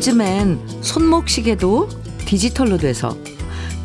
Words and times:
요즘엔 0.00 0.58
손목시계도 0.80 1.90
디지털로 2.20 2.78
돼서 2.78 3.18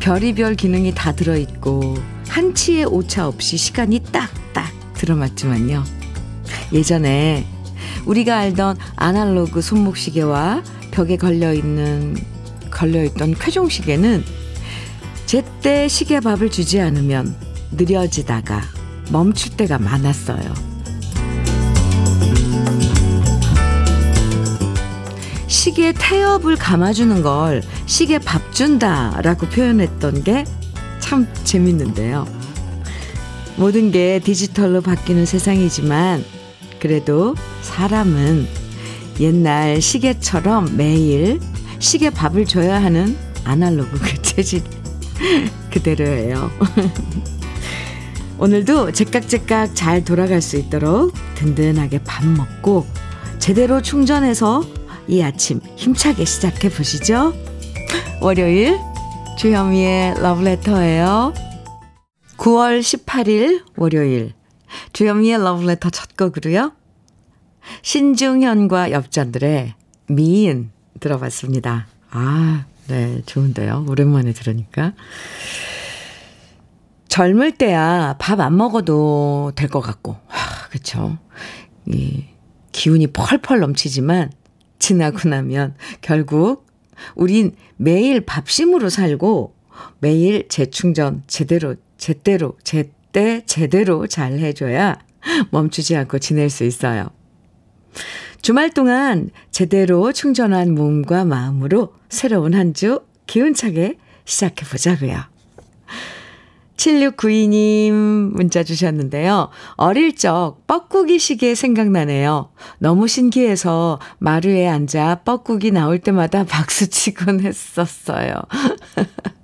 별이별 0.00 0.54
기능이 0.54 0.94
다 0.94 1.12
들어있고 1.12 1.98
한치의 2.26 2.86
오차 2.86 3.28
없이 3.28 3.58
시간이 3.58 4.00
딱딱 4.00 4.72
들어맞지만요. 4.94 5.84
예전에 6.72 7.46
우리가 8.06 8.38
알던 8.38 8.78
아날로그 8.96 9.60
손목시계와 9.60 10.62
벽에 10.90 11.18
걸려있는 11.18 12.16
걸려있던 12.70 13.34
쾌종시계는 13.34 14.24
제때 15.26 15.86
시계밥을 15.86 16.50
주지 16.50 16.80
않으면 16.80 17.36
느려지다가 17.72 18.62
멈출 19.12 19.58
때가 19.58 19.78
많았어요. 19.78 20.65
시계 25.66 25.92
태엽을 25.92 26.54
감아주는 26.54 27.22
걸 27.22 27.60
시계 27.86 28.20
밥 28.20 28.52
준다라고 28.52 29.48
표현했던 29.48 30.22
게 30.22 30.44
참 31.06 31.28
재밌는데요. 31.44 32.26
모든 33.56 33.92
게 33.92 34.20
디지털로 34.22 34.80
바뀌는 34.80 35.24
세상이지만 35.24 36.24
그래도 36.80 37.36
사람은 37.62 38.46
옛날 39.20 39.80
시계처럼 39.80 40.76
매일 40.76 41.38
시계 41.78 42.10
밥을 42.10 42.46
줘야 42.46 42.82
하는 42.82 43.16
아날로그 43.44 43.98
그 44.00 44.20
재질 44.22 44.62
그대로예요. 45.70 46.50
오늘도 48.38 48.92
제깍제깍 48.92 49.76
잘 49.76 50.04
돌아갈 50.04 50.42
수 50.42 50.56
있도록 50.56 51.14
든든하게 51.36 52.00
밥 52.04 52.26
먹고 52.26 52.84
제대로 53.38 53.80
충전해서 53.80 54.75
이 55.08 55.22
아침 55.22 55.60
힘차게 55.76 56.24
시작해 56.24 56.68
보시죠. 56.68 57.32
월요일 58.20 58.78
주현미의 59.38 60.20
러브레터예요. 60.20 61.32
9월 62.36 62.80
18일 62.80 63.64
월요일 63.76 64.32
주현미의 64.92 65.38
러브레터 65.38 65.90
첫 65.90 66.16
곡으로요. 66.16 66.72
신중현과 67.82 68.90
엽전들의 68.92 69.74
미인 70.08 70.70
들어봤습니다. 71.00 71.86
아, 72.10 72.64
네, 72.88 73.22
좋은데요. 73.26 73.86
오랜만에 73.88 74.32
들으니까. 74.32 74.92
젊을 77.08 77.52
때야 77.52 78.16
밥 78.18 78.40
안 78.40 78.56
먹어도 78.56 79.52
될 79.54 79.68
것 79.68 79.80
같고. 79.80 80.16
이 81.86 82.24
기운이 82.72 83.08
펄펄 83.08 83.60
넘치지만 83.60 84.30
지나고 84.78 85.28
나면 85.28 85.74
결국 86.00 86.66
우린 87.14 87.54
매일 87.76 88.20
밥심으로 88.20 88.88
살고 88.88 89.54
매일 90.00 90.48
재충전 90.48 91.22
제대로, 91.26 91.76
제대로, 91.98 92.56
제때, 92.64 93.42
제대로 93.46 94.06
잘 94.06 94.38
해줘야 94.38 94.98
멈추지 95.50 95.96
않고 95.96 96.18
지낼 96.18 96.50
수 96.50 96.64
있어요. 96.64 97.10
주말 98.42 98.70
동안 98.70 99.30
제대로 99.50 100.12
충전한 100.12 100.74
몸과 100.74 101.24
마음으로 101.24 101.94
새로운 102.08 102.54
한 102.54 102.72
주 102.72 103.00
기운차게 103.26 103.98
시작해 104.24 104.64
보자고요. 104.66 105.20
7692님 106.76 107.92
문자 107.92 108.62
주셨는데요. 108.62 109.48
어릴 109.76 110.14
적 110.14 110.58
뻐꾸기 110.66 111.18
시계 111.18 111.54
생각나네요. 111.54 112.50
너무 112.78 113.08
신기해서 113.08 113.98
마루에 114.18 114.66
앉아 114.68 115.22
뻐꾸기 115.24 115.70
나올 115.70 115.98
때마다 115.98 116.44
박수 116.48 116.88
치곤 116.88 117.40
했었어요. 117.40 118.34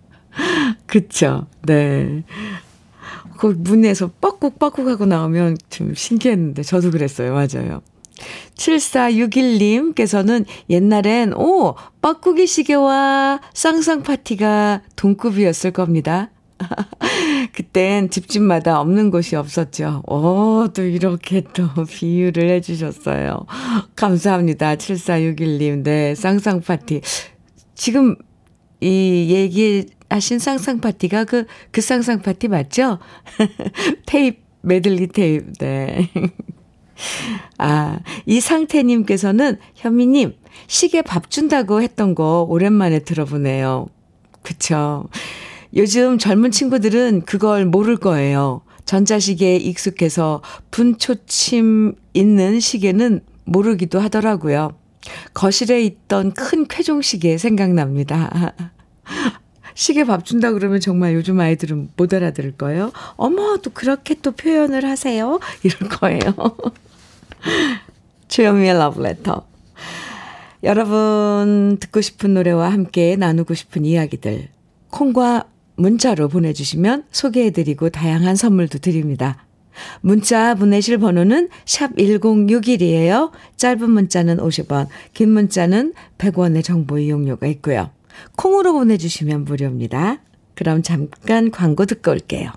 그쵸. 0.87 1.47
네. 1.63 2.25
그 3.39 3.47
문에서 3.59 4.11
뻐꾹 4.21 4.59
뻐꾹 4.59 4.89
하고 4.89 5.05
나오면 5.05 5.57
좀 5.69 5.95
신기했는데 5.95 6.63
저도 6.63 6.91
그랬어요. 6.91 7.33
맞아요. 7.35 7.83
7461님께서는 8.55 10.45
옛날엔, 10.71 11.35
오, 11.35 11.75
뻐꾸기 12.01 12.47
시계와 12.47 13.41
쌍쌍 13.53 14.03
파티가 14.05 14.83
동급이었을 14.95 15.73
겁니다. 15.73 16.31
그땐 17.53 18.11
집집마다 18.11 18.81
없는 18.81 19.11
곳이 19.11 19.37
없었죠. 19.37 20.03
오, 20.07 20.69
또 20.73 20.83
이렇게 20.83 21.43
또 21.53 21.69
비유를 21.89 22.51
해주셨어요. 22.51 23.47
감사합니다. 23.97 24.77
7461님. 24.77 25.83
네, 25.83 26.15
쌍쌍파티. 26.15 27.01
지금 27.75 28.17
이 28.81 29.29
얘기하신 29.31 30.39
쌍쌍파티가 30.39 31.25
그, 31.25 31.47
그 31.71 31.81
쌍쌍파티 31.81 32.49
맞죠? 32.49 32.99
테이프, 34.07 34.41
메들리 34.63 35.09
테이프. 35.09 35.53
네. 35.59 36.11
아, 37.59 37.99
이 38.27 38.41
상태님께서는 38.41 39.59
현미님, 39.75 40.35
시계 40.67 41.03
밥 41.03 41.31
준다고 41.31 41.83
했던 41.83 42.15
거 42.15 42.47
오랜만에 42.49 43.01
들어보네요. 43.01 43.87
그쵸. 44.43 45.09
요즘 45.75 46.19
젊은 46.19 46.51
친구들은 46.51 47.23
그걸 47.23 47.65
모를 47.65 47.97
거예요. 47.97 48.63
전자시계에 48.85 49.57
익숙해서 49.57 50.43
분초침 50.71 51.95
있는 52.15 52.61
시계는 52.61 53.21
모르기도 53.45 54.01
하더라고요. 54.01 54.75
거실에 55.35 55.83
있던 55.83 56.33
큰 56.33 56.67
쾌종시계 56.67 57.39
생각납니다. 57.39 58.55
시계 59.75 60.05
밥 60.05 60.25
준다 60.25 60.53
그러면 60.53 60.81
정말 60.81 61.15
요즘 61.15 61.41
아이들은 61.41 61.91
못 61.97 62.13
알아들을 62.13 62.53
거예요. 62.53 62.93
어머, 63.17 63.57
또 63.57 63.71
그렇게 63.71 64.15
또 64.15 64.33
표현을 64.33 64.85
하세요? 64.85 65.41
이럴 65.65 65.89
거예요. 65.89 66.21
주현미의 68.29 68.75
러브레터. 68.75 69.47
여러분 70.65 71.79
듣고 71.81 72.01
싶은 72.01 72.35
노래와 72.35 72.71
함께 72.71 73.17
나누고 73.17 73.55
싶은 73.55 73.85
이야기들 73.85 74.49
콩과 74.91 75.47
문자로 75.77 76.29
보내주시면 76.29 77.05
소개해드리고 77.11 77.91
다양한 77.91 78.37
선물도 78.37 78.79
드립니다. 78.79 79.47
문자 80.01 80.55
보내실 80.55 80.99
번호는 80.99 81.49
샵 81.65 81.95
1061이에요. 81.97 83.31
짧은 83.57 83.91
문자는 83.91 84.37
50원, 84.37 84.89
긴 85.15 85.31
문자는 85.33 85.95
100원의 86.19 86.63
정보 86.63 86.99
이용료가 86.99 87.47
있고요. 87.49 87.91
콩으로 88.37 88.75
보내주시면 88.75 89.45
무료입니다. 89.45 90.21
그럼 90.55 90.83
잠깐 90.83 91.51
광고 91.51 91.87
듣고 91.87 92.11
올게요. 92.11 92.51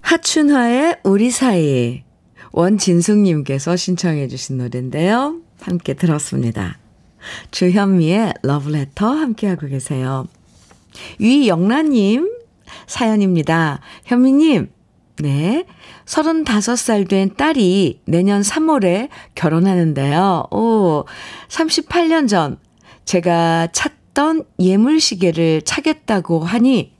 하춘화의 0.00 0.98
우리 1.02 1.30
사이 1.30 2.04
원진숙님께서 2.52 3.74
신청해 3.74 4.28
주신 4.28 4.58
노래인데요. 4.58 5.40
함께 5.60 5.94
들었습니다. 5.94 6.78
주현미의 7.50 8.34
러브레터 8.42 9.08
함께하고 9.08 9.66
계세요. 9.66 10.28
위영란님 11.18 12.30
사연입니다. 12.86 13.80
현미님, 14.04 14.70
네. 15.18 15.64
35살 16.06 17.08
된 17.08 17.34
딸이 17.36 18.02
내년 18.06 18.42
3월에 18.42 19.08
결혼하는데요. 19.34 20.48
오, 20.50 21.04
38년 21.48 22.28
전 22.28 22.58
제가 23.04 23.68
찾던 23.72 24.44
예물시계를 24.58 25.62
차겠다고 25.62 26.40
하니, 26.40 26.92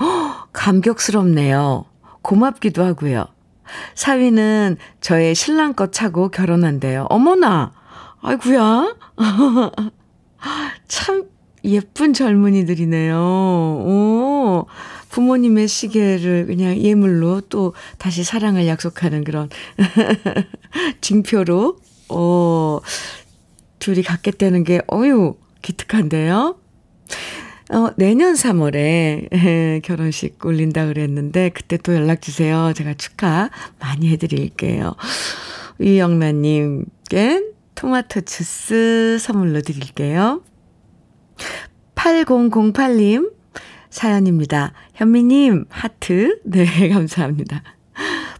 허, 0.00 0.46
감격스럽네요. 0.52 1.86
고맙기도 2.22 2.84
하고요. 2.84 3.26
사위는 3.94 4.76
저의 5.00 5.34
신랑 5.34 5.74
것 5.74 5.92
차고 5.92 6.28
결혼한대요. 6.30 7.06
어머나! 7.10 7.72
아이구야. 8.20 8.94
참 10.88 11.24
예쁜 11.64 12.12
젊은이들이네요. 12.12 13.16
오, 13.16 14.66
부모님의 15.10 15.68
시계를 15.68 16.46
그냥 16.46 16.76
예물로 16.76 17.42
또 17.42 17.74
다시 17.98 18.24
사랑을 18.24 18.66
약속하는 18.66 19.24
그런 19.24 19.48
징표로, 21.00 21.78
어, 22.10 22.80
둘이 23.78 24.02
갖겠다는 24.02 24.64
게, 24.64 24.80
어유 24.92 25.36
기특한데요? 25.62 26.56
어, 27.70 27.88
내년 27.96 28.34
3월에 28.34 29.80
결혼식 29.82 30.44
올린다 30.44 30.86
그랬는데, 30.86 31.50
그때 31.50 31.78
또 31.78 31.94
연락주세요. 31.94 32.72
제가 32.74 32.94
축하 32.94 33.50
많이 33.80 34.10
해드릴게요. 34.10 34.94
이영란님께 35.80 37.42
토마토 37.74 38.20
주스 38.22 39.16
선물로 39.18 39.62
드릴게요. 39.62 40.42
8008님 41.94 43.32
사연입니다. 43.90 44.72
현미님, 44.94 45.66
하트. 45.68 46.40
네, 46.44 46.66
감사합니다. 46.90 47.62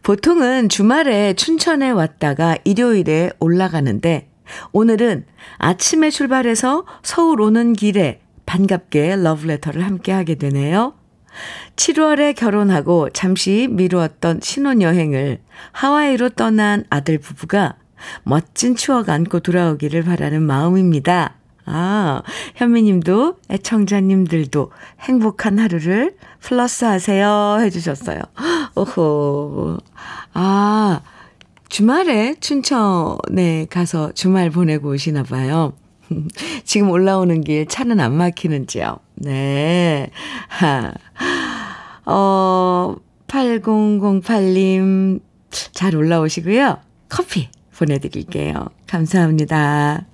보통은 0.02 0.68
주말에 0.68 1.34
춘천에 1.34 1.90
왔다가 1.90 2.58
일요일에 2.64 3.30
올라가는데 3.38 4.28
오늘은 4.72 5.24
아침에 5.58 6.10
출발해서 6.10 6.84
서울 7.02 7.40
오는 7.40 7.72
길에 7.72 8.20
반갑게 8.46 9.16
러브레터를 9.16 9.84
함께 9.84 10.12
하게 10.12 10.34
되네요. 10.34 10.94
7월에 11.76 12.36
결혼하고 12.36 13.10
잠시 13.10 13.68
미루었던 13.70 14.40
신혼여행을 14.42 15.40
하와이로 15.72 16.30
떠난 16.30 16.84
아들 16.90 17.18
부부가 17.18 17.76
멋진 18.22 18.76
추억 18.76 19.08
안고 19.08 19.40
돌아오기를 19.40 20.02
바라는 20.02 20.42
마음입니다. 20.42 21.36
아, 21.66 22.22
현미님도 22.56 23.36
애청자님들도 23.50 24.70
행복한 25.00 25.58
하루를 25.58 26.16
플러스 26.40 26.84
하세요 26.84 27.58
해주셨어요. 27.60 28.20
오호. 28.76 29.78
아, 30.34 31.00
주말에 31.68 32.34
춘천에 32.40 33.66
가서 33.70 34.12
주말 34.12 34.50
보내고 34.50 34.90
오시나 34.90 35.22
봐요. 35.22 35.72
지금 36.64 36.90
올라오는 36.90 37.40
길 37.42 37.66
차는 37.66 38.00
안 38.00 38.14
막히는지요. 38.14 38.98
네. 39.16 40.10
하. 40.48 40.92
어, 42.06 42.94
8008님 43.26 45.20
잘 45.72 45.96
올라오시고요. 45.96 46.78
커피 47.08 47.48
보내드릴게요. 47.76 48.68
감사합니다. 48.86 50.06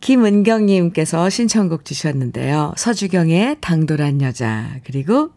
김은경님께서 0.00 1.30
신청곡 1.30 1.84
주셨는데요. 1.84 2.72
서주경의 2.76 3.58
당돌한 3.60 4.22
여자. 4.22 4.78
그리고, 4.84 5.30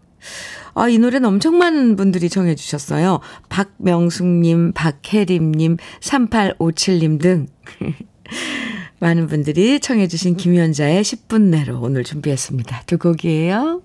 아, 0.74 0.88
이 0.88 0.98
노래는 0.98 1.27
엄청 1.27 1.57
많은 1.57 1.95
분들이 1.95 2.30
청해주셨어요. 2.29 3.19
박명숙님, 3.50 4.74
박혜림님, 4.74 5.77
3857님 6.00 7.21
등. 7.21 7.48
많은 9.00 9.27
분들이 9.27 9.80
청해주신 9.80 10.38
김연자의 10.38 11.04
10분 11.04 11.50
내로 11.50 11.80
오늘 11.81 12.04
준비했습니다. 12.04 12.83
두 12.86 12.98
곡이에요. 12.98 13.81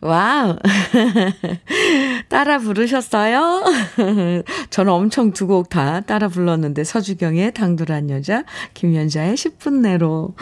wow. 0.00 0.56
따라 2.28 2.58
부르셨어요? 2.58 3.62
저는 4.70 4.92
엄청 4.92 5.32
두 5.32 5.46
곡 5.46 5.68
다 5.68 6.00
따라 6.00 6.28
불렀는데 6.28 6.84
서주경의 6.84 7.54
당돌한 7.54 8.10
여자, 8.10 8.44
김연자의 8.74 9.34
10분 9.34 9.80
내로 9.80 10.34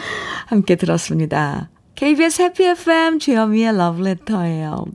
함께 0.47 0.75
들었습니다. 0.75 1.69
KBS 1.95 2.41
해피 2.41 2.63
FM 2.65 3.19
주현미의 3.19 3.77
러브레터예요. 3.77 4.85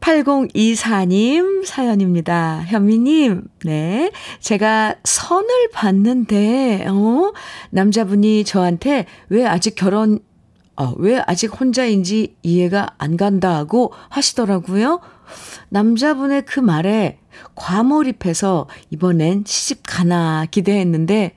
8024님 0.00 1.64
사연입니다. 1.64 2.62
현미님, 2.66 3.42
네. 3.64 4.12
제가 4.38 4.96
선을 5.02 5.70
봤는데, 5.72 6.86
어, 6.88 7.32
남자분이 7.70 8.44
저한테 8.44 9.06
왜 9.30 9.46
아직 9.46 9.74
결혼 9.74 10.18
어, 10.76 10.92
왜 10.96 11.22
아직 11.26 11.58
혼자인지 11.60 12.36
이해가 12.42 12.94
안 12.98 13.16
간다고 13.16 13.92
하시더라고요. 14.08 15.00
남자분의 15.68 16.44
그 16.44 16.60
말에 16.60 17.18
과몰입해서 17.54 18.68
이번엔 18.90 19.44
시집 19.46 19.82
가나 19.86 20.46
기대했는데 20.50 21.36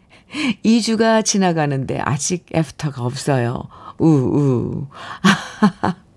2주가 0.66 1.24
지나가는데 1.24 2.00
아직 2.00 2.46
애프터가 2.54 3.04
없어요. 3.04 3.64
우우. 4.00 4.88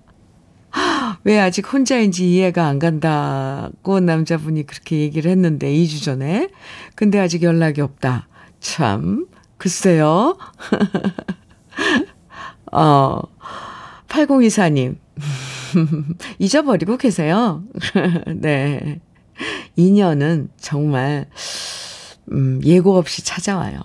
왜 1.25 1.39
아직 1.39 1.73
혼자인지 1.73 2.31
이해가 2.33 2.67
안 2.67 2.79
간다고 2.79 4.01
남자분이 4.01 4.67
그렇게 4.67 4.99
얘기를 5.01 5.31
했는데 5.31 5.71
2주 5.73 6.03
전에. 6.03 6.49
근데 6.95 7.19
아직 7.19 7.43
연락이 7.43 7.81
없다. 7.81 8.29
참, 8.61 9.27
글쎄요. 9.59 10.39
어, 12.73 13.21
8024님. 14.09 14.97
잊어버리고 16.39 16.97
계세요. 16.97 17.63
네. 18.37 19.01
인연은 19.77 20.51
정말, 20.59 21.29
음, 22.33 22.61
예고 22.65 22.97
없이 22.97 23.25
찾아와요. 23.25 23.81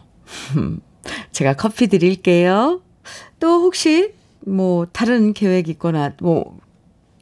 제가 1.31 1.53
커피 1.53 1.87
드릴게요. 1.87 2.81
또 3.39 3.61
혹시, 3.61 4.13
뭐, 4.45 4.85
다른 4.91 5.33
계획 5.33 5.69
있거나, 5.69 6.13
뭐, 6.19 6.59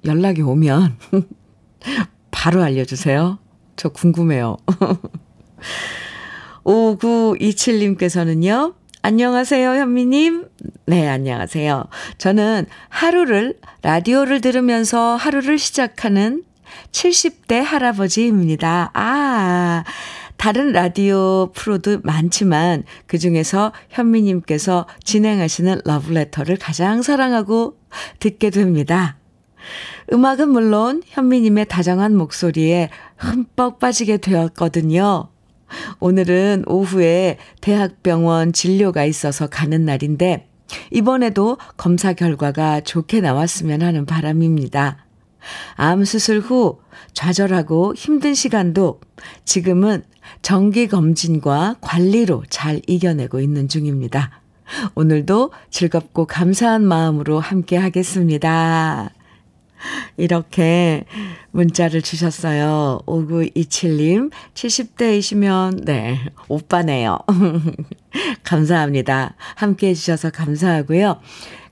연락이 0.05 0.41
오면, 0.41 0.97
바로 2.31 2.63
알려주세요. 2.63 3.37
저 3.75 3.89
궁금해요. 3.89 4.57
5927님께서는요, 6.63 8.73
안녕하세요, 9.05 9.71
현미님. 9.71 10.45
네, 10.85 11.09
안녕하세요. 11.09 11.83
저는 12.19 12.67
하루를, 12.87 13.57
라디오를 13.81 14.39
들으면서 14.39 15.17
하루를 15.17 15.59
시작하는 15.59 16.45
70대 16.93 17.55
할아버지입니다. 17.55 18.91
아, 18.93 19.83
다른 20.37 20.71
라디오 20.71 21.51
프로도 21.53 21.99
많지만 22.03 22.85
그 23.05 23.17
중에서 23.17 23.73
현미님께서 23.89 24.87
진행하시는 25.03 25.81
러브레터를 25.83 26.55
가장 26.55 27.01
사랑하고 27.01 27.77
듣게 28.19 28.51
됩니다. 28.51 29.17
음악은 30.13 30.47
물론 30.47 31.03
현미님의 31.07 31.65
다정한 31.65 32.15
목소리에 32.15 32.89
흠뻑 33.17 33.79
빠지게 33.79 34.15
되었거든요. 34.15 35.32
오늘은 35.99 36.63
오후에 36.67 37.37
대학병원 37.61 38.53
진료가 38.53 39.05
있어서 39.05 39.47
가는 39.47 39.85
날인데 39.85 40.47
이번에도 40.91 41.57
검사 41.77 42.13
결과가 42.13 42.81
좋게 42.81 43.21
나왔으면 43.21 43.81
하는 43.81 44.05
바람입니다. 44.05 45.05
암 45.75 46.05
수술 46.05 46.39
후 46.39 46.79
좌절하고 47.13 47.93
힘든 47.95 48.33
시간도 48.33 49.01
지금은 49.45 50.03
정기 50.41 50.87
검진과 50.87 51.77
관리로 51.81 52.43
잘 52.49 52.81
이겨내고 52.87 53.39
있는 53.39 53.67
중입니다. 53.67 54.41
오늘도 54.95 55.51
즐겁고 55.69 56.25
감사한 56.25 56.83
마음으로 56.83 57.39
함께 57.39 57.77
하겠습니다. 57.77 59.11
이렇게 60.17 61.05
문자를 61.51 62.01
주셨어요. 62.01 62.99
5927님, 63.05 64.31
70대이시면, 64.53 65.85
네, 65.85 66.19
오빠네요. 66.47 67.19
감사합니다. 68.43 69.35
함께 69.55 69.89
해주셔서 69.89 70.31
감사하고요. 70.31 71.19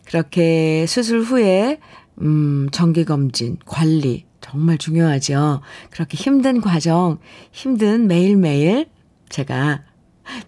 그렇게 0.05 0.85
수술 0.87 1.21
후에, 1.21 1.79
음, 2.21 2.69
정기검진, 2.71 3.57
관리, 3.65 4.25
정말 4.41 4.77
중요하죠. 4.77 5.61
그렇게 5.91 6.17
힘든 6.17 6.61
과정, 6.61 7.19
힘든 7.51 8.07
매일매일 8.07 8.87
제가 9.29 9.83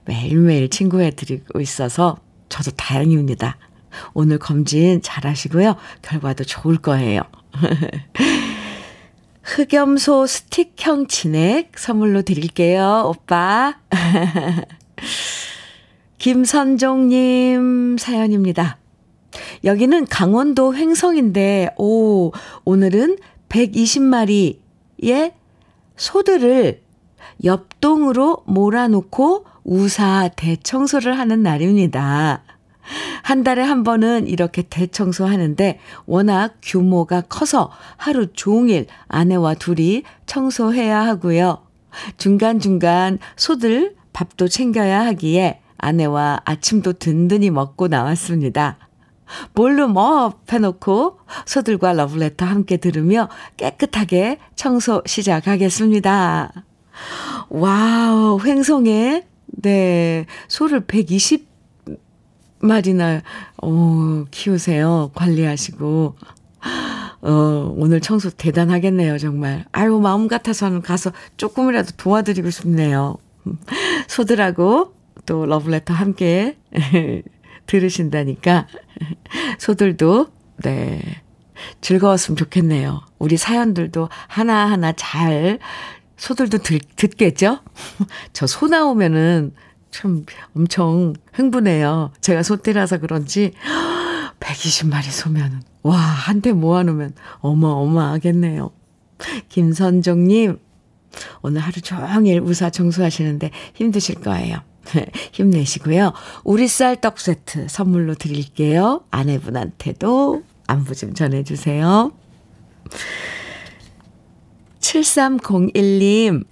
매일매일 0.06 0.70
친구해 0.70 1.12
드리고 1.12 1.62
있어서 1.62 2.18
저도 2.50 2.72
다행입니다. 2.72 3.58
오늘 4.14 4.40
검진 4.40 5.02
잘 5.02 5.26
하시고요. 5.26 5.76
결과도 6.02 6.44
좋을 6.44 6.78
거예요. 6.78 7.22
흑염소 9.44 10.26
스틱형 10.26 11.08
진액 11.08 11.78
선물로 11.78 12.24
드릴게요, 12.24 13.04
오빠. 13.08 13.78
김선종님 16.18 17.98
사연입니다. 17.98 18.78
여기는 19.64 20.08
강원도 20.08 20.76
횡성인데, 20.76 21.76
오, 21.78 22.32
오늘은 22.64 23.18
120마리의 23.50 25.34
소들을 25.96 26.82
옆동으로 27.44 28.44
몰아놓고 28.46 29.46
우사 29.64 30.30
대청소를 30.36 31.18
하는 31.18 31.44
날입니다. 31.44 32.43
한 33.24 33.44
달에 33.44 33.62
한 33.62 33.84
번은 33.84 34.28
이렇게 34.28 34.64
대청소하는데 34.64 35.80
워낙 36.06 36.56
규모가 36.62 37.22
커서 37.22 37.72
하루 37.98 38.28
종일 38.34 38.88
아내와 39.08 39.56
둘이 39.56 40.04
청소해야 40.26 41.06
하고요. 41.06 41.60
중간중간 42.18 43.20
소들 43.36 43.96
밥도 44.14 44.48
챙겨야 44.48 45.06
하기에 45.06 45.62
아내와 45.78 46.42
아침도 46.46 46.94
든든히 46.94 47.50
먹고 47.50 47.88
나왔습니다. 47.88 48.78
volume 49.54 49.84
up 49.84 49.94
뭐 49.94 50.34
해놓고 50.52 51.20
소들과 51.46 51.94
러브레터 51.94 52.46
함께 52.46 52.78
들으며 52.78 53.30
깨끗하게 53.58 54.38
청소 54.56 55.02
시작하겠습니다. 55.06 56.52
wow, 57.50 58.40
횡성에, 58.44 59.24
네, 59.48 60.26
소를 60.48 60.82
120마리나, 60.82 63.22
어, 63.62 64.26
키우세요. 64.32 65.12
관리하시고. 65.14 66.16
어, 67.22 67.74
오늘 67.78 68.00
청소 68.02 68.30
대단하겠네요, 68.30 69.18
정말. 69.18 69.66
아유, 69.72 70.00
마음 70.00 70.28
같아서는 70.28 70.82
가서 70.82 71.12
조금이라도 71.38 71.92
도와드리고 71.98 72.50
싶네요. 72.50 73.18
소들하고 74.08 74.94
또 75.26 75.46
러브레터 75.46 75.94
함께 75.94 76.58
들으신다니까 77.68 78.68
소들도 79.60 80.28
네 80.64 81.02
즐거웠으면 81.82 82.36
좋겠네요. 82.38 83.02
우리 83.20 83.36
사연들도 83.38 84.10
하나하나 84.28 84.94
잘 84.94 85.60
소들도 86.18 86.60
들, 86.60 86.80
듣겠죠? 86.96 87.60
저 88.34 88.46
소 88.48 88.68
나오면은 88.68 89.54
참 89.94 90.26
엄청 90.56 91.14
흥분해요. 91.34 92.12
제가 92.20 92.42
소떼라서 92.42 92.98
그런지 92.98 93.54
120마리 94.40 95.04
소면은 95.04 95.62
와, 95.84 95.98
한테 95.98 96.52
모아놓으면 96.52 97.14
어마어마하겠네요. 97.40 98.72
김선정님, 99.50 100.60
오늘 101.44 101.62
하루 101.62 101.80
종일 101.80 102.42
우사 102.42 102.72
청소하시는데 102.72 103.52
힘드실 103.76 104.16
거예요. 104.16 104.58
힘내시고요. 105.32 106.12
우리 106.44 106.68
쌀떡 106.68 107.20
세트 107.20 107.68
선물로 107.70 108.16
드릴게요. 108.16 109.06
아내분한테도 109.12 110.44
안부 110.66 110.96
좀 110.96 111.14
전해주세요. 111.14 112.12
7301님, 114.80 116.46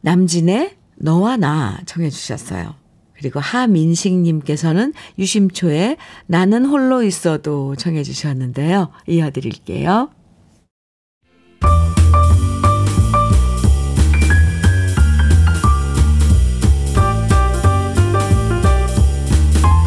남진의 0.00 0.77
너와 1.00 1.36
나 1.36 1.78
정해주셨어요. 1.86 2.74
그리고 3.14 3.40
하민식님께서는 3.40 4.92
유심초에 5.18 5.96
나는 6.26 6.64
홀로 6.66 7.02
있어도 7.02 7.74
정해주셨는데요. 7.76 8.90
이어드릴게요. 9.08 10.10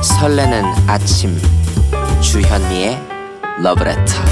설레는 0.01 0.63
아침 0.87 1.35
주현미의 2.21 2.97
러브레터 3.63 4.30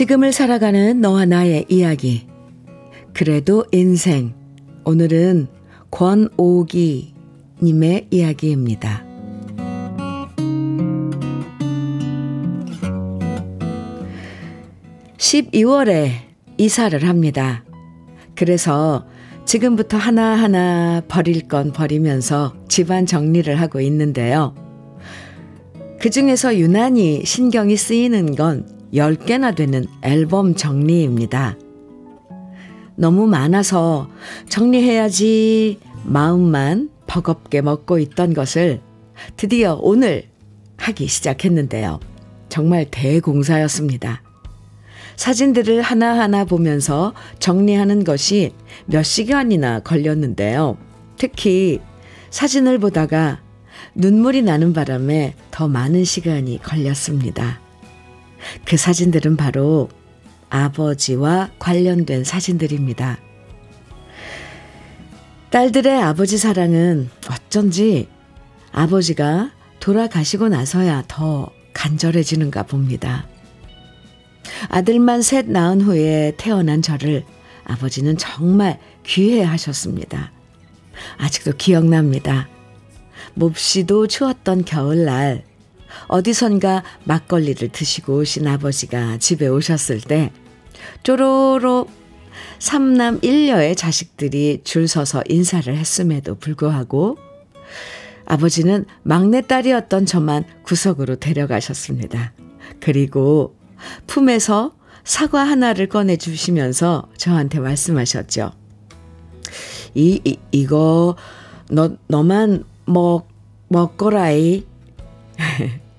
지금을 0.00 0.32
살아가는 0.32 0.98
너와 1.02 1.26
나의 1.26 1.66
이야기. 1.68 2.26
그래도 3.12 3.66
인생. 3.70 4.32
오늘은 4.86 5.46
권오기 5.90 7.12
님의 7.62 8.06
이야기입니다. 8.10 9.04
12월에 15.18 16.12
이사를 16.56 17.06
합니다. 17.06 17.62
그래서 18.34 19.04
지금부터 19.44 19.98
하나하나 19.98 21.02
버릴 21.08 21.46
건 21.46 21.72
버리면서 21.72 22.54
집안 22.68 23.04
정리를 23.04 23.54
하고 23.60 23.82
있는데요. 23.82 24.54
그 26.00 26.08
중에서 26.08 26.56
유난히 26.56 27.22
신경이 27.26 27.76
쓰이는 27.76 28.34
건 28.34 28.79
10개나 28.92 29.54
되는 29.54 29.86
앨범 30.02 30.54
정리입니다. 30.54 31.56
너무 32.96 33.26
많아서 33.26 34.10
정리해야지 34.48 35.78
마음만 36.04 36.90
버겁게 37.06 37.62
먹고 37.62 37.98
있던 37.98 38.34
것을 38.34 38.80
드디어 39.36 39.78
오늘 39.80 40.24
하기 40.76 41.06
시작했는데요. 41.06 42.00
정말 42.48 42.86
대공사였습니다. 42.90 44.22
사진들을 45.16 45.82
하나하나 45.82 46.44
보면서 46.44 47.12
정리하는 47.38 48.04
것이 48.04 48.52
몇 48.86 49.02
시간이나 49.02 49.80
걸렸는데요. 49.80 50.78
특히 51.16 51.80
사진을 52.30 52.78
보다가 52.78 53.40
눈물이 53.94 54.42
나는 54.42 54.72
바람에 54.72 55.34
더 55.50 55.68
많은 55.68 56.04
시간이 56.04 56.60
걸렸습니다. 56.62 57.60
그 58.64 58.76
사진들은 58.76 59.36
바로 59.36 59.88
아버지와 60.48 61.50
관련된 61.58 62.24
사진들입니다. 62.24 63.18
딸들의 65.50 66.00
아버지 66.02 66.38
사랑은 66.38 67.10
어쩐지 67.28 68.08
아버지가 68.72 69.50
돌아가시고 69.80 70.48
나서야 70.48 71.04
더 71.08 71.50
간절해지는가 71.72 72.64
봅니다. 72.64 73.26
아들만 74.68 75.22
셋 75.22 75.48
낳은 75.48 75.80
후에 75.80 76.34
태어난 76.36 76.82
저를 76.82 77.24
아버지는 77.64 78.16
정말 78.16 78.78
귀해 79.04 79.42
하셨습니다. 79.42 80.32
아직도 81.18 81.52
기억납니다. 81.56 82.48
몹시도 83.34 84.06
추웠던 84.06 84.64
겨울날, 84.64 85.44
어디선가 86.10 86.82
막걸리를 87.04 87.68
드시고 87.68 88.18
오신 88.18 88.46
아버지가 88.48 89.18
집에 89.18 89.46
오셨을 89.46 90.00
때, 90.00 90.32
쪼로로 91.04 91.86
삼남 92.58 93.20
일녀의 93.22 93.76
자식들이 93.76 94.62
줄 94.64 94.88
서서 94.88 95.22
인사를 95.28 95.74
했음에도 95.74 96.34
불구하고, 96.34 97.16
아버지는 98.26 98.86
막내딸이었던 99.04 100.06
저만 100.06 100.44
구석으로 100.64 101.16
데려가셨습니다. 101.16 102.32
그리고 102.80 103.56
품에서 104.08 104.74
사과 105.04 105.44
하나를 105.44 105.88
꺼내 105.88 106.16
주시면서 106.16 107.08
저한테 107.16 107.60
말씀하셨죠. 107.60 108.50
이, 109.94 110.20
이 110.24 110.38
이거 110.50 111.16
너 111.70 111.96
너만 112.08 112.64
먹 112.84 113.28
먹거라이. 113.68 114.64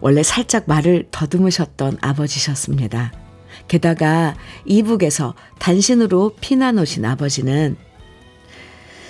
원래 0.00 0.22
살짝 0.22 0.64
말을 0.66 1.08
더듬으셨던 1.10 1.98
아버지셨습니다. 2.00 3.12
게다가 3.66 4.36
이북에서 4.64 5.34
단신으로 5.58 6.36
피난 6.40 6.78
오신 6.78 7.04
아버지는 7.04 7.76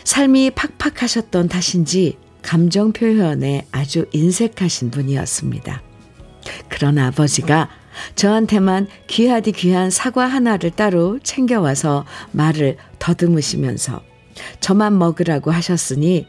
삶이 0.04 0.52
팍팍하셨던 0.52 1.48
탓인지 1.48 2.16
감정 2.42 2.92
표현에 2.92 3.66
아주 3.72 4.06
인색하신 4.12 4.90
분이었습니다. 4.90 5.82
그런 6.68 6.98
아버지가 6.98 7.68
저한테만 8.14 8.86
귀하디 9.08 9.52
귀한 9.52 9.90
사과 9.90 10.26
하나를 10.26 10.70
따로 10.70 11.18
챙겨와서 11.22 12.06
말을 12.32 12.76
더듬으시면서 12.98 14.02
저만 14.60 14.98
먹으라고 14.98 15.50
하셨으니 15.50 16.26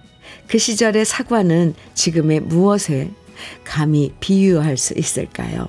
그 0.48 0.58
시절의 0.58 1.06
사과는 1.06 1.76
지금의 1.94 2.42
무엇에 2.42 3.12
감히 3.64 4.14
비유할 4.20 4.78
수 4.78 4.94
있을까요? 4.98 5.68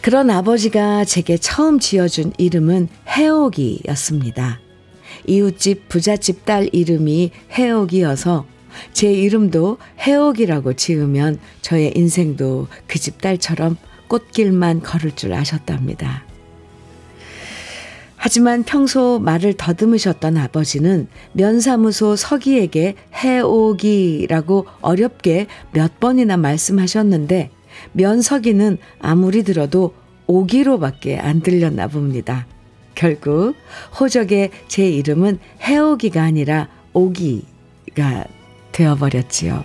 그런 0.00 0.30
아버지가 0.30 1.04
제게 1.04 1.36
처음 1.36 1.78
지어준 1.78 2.32
이름은 2.36 2.88
해옥이였습니다. 3.08 4.60
이웃집 5.26 5.88
부잣집 5.88 6.44
딸 6.44 6.68
이름이 6.72 7.30
해옥이어서 7.52 8.46
제 8.92 9.12
이름도 9.12 9.78
해옥이라고 10.00 10.72
지으면 10.72 11.38
저의 11.60 11.92
인생도 11.94 12.66
그 12.88 12.98
집 12.98 13.20
딸처럼 13.20 13.76
꽃길만 14.08 14.80
걸을 14.82 15.12
줄 15.14 15.32
아셨답니다. 15.34 16.24
하지만 18.24 18.62
평소 18.62 19.18
말을 19.18 19.54
더듬으셨던 19.54 20.36
아버지는 20.36 21.08
면사무소 21.32 22.14
서기에게 22.14 22.94
해오기라고 23.16 24.66
어렵게 24.80 25.48
몇 25.72 25.98
번이나 25.98 26.36
말씀하셨는데 26.36 27.50
면서기는 27.90 28.78
아무리 29.00 29.42
들어도 29.42 29.94
오기로밖에 30.28 31.18
안 31.18 31.40
들렸나 31.40 31.88
봅니다. 31.88 32.46
결국 32.94 33.56
호적에 33.98 34.50
제 34.68 34.88
이름은 34.88 35.40
해오기가 35.60 36.22
아니라 36.22 36.68
오기가 36.92 38.26
되어버렸지요. 38.70 39.64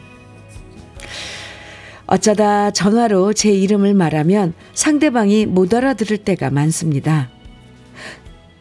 어쩌다 2.08 2.72
전화로 2.72 3.34
제 3.34 3.52
이름을 3.52 3.94
말하면 3.94 4.56
상대방이 4.74 5.46
못 5.46 5.76
알아들을 5.76 6.18
때가 6.18 6.50
많습니다. 6.50 7.37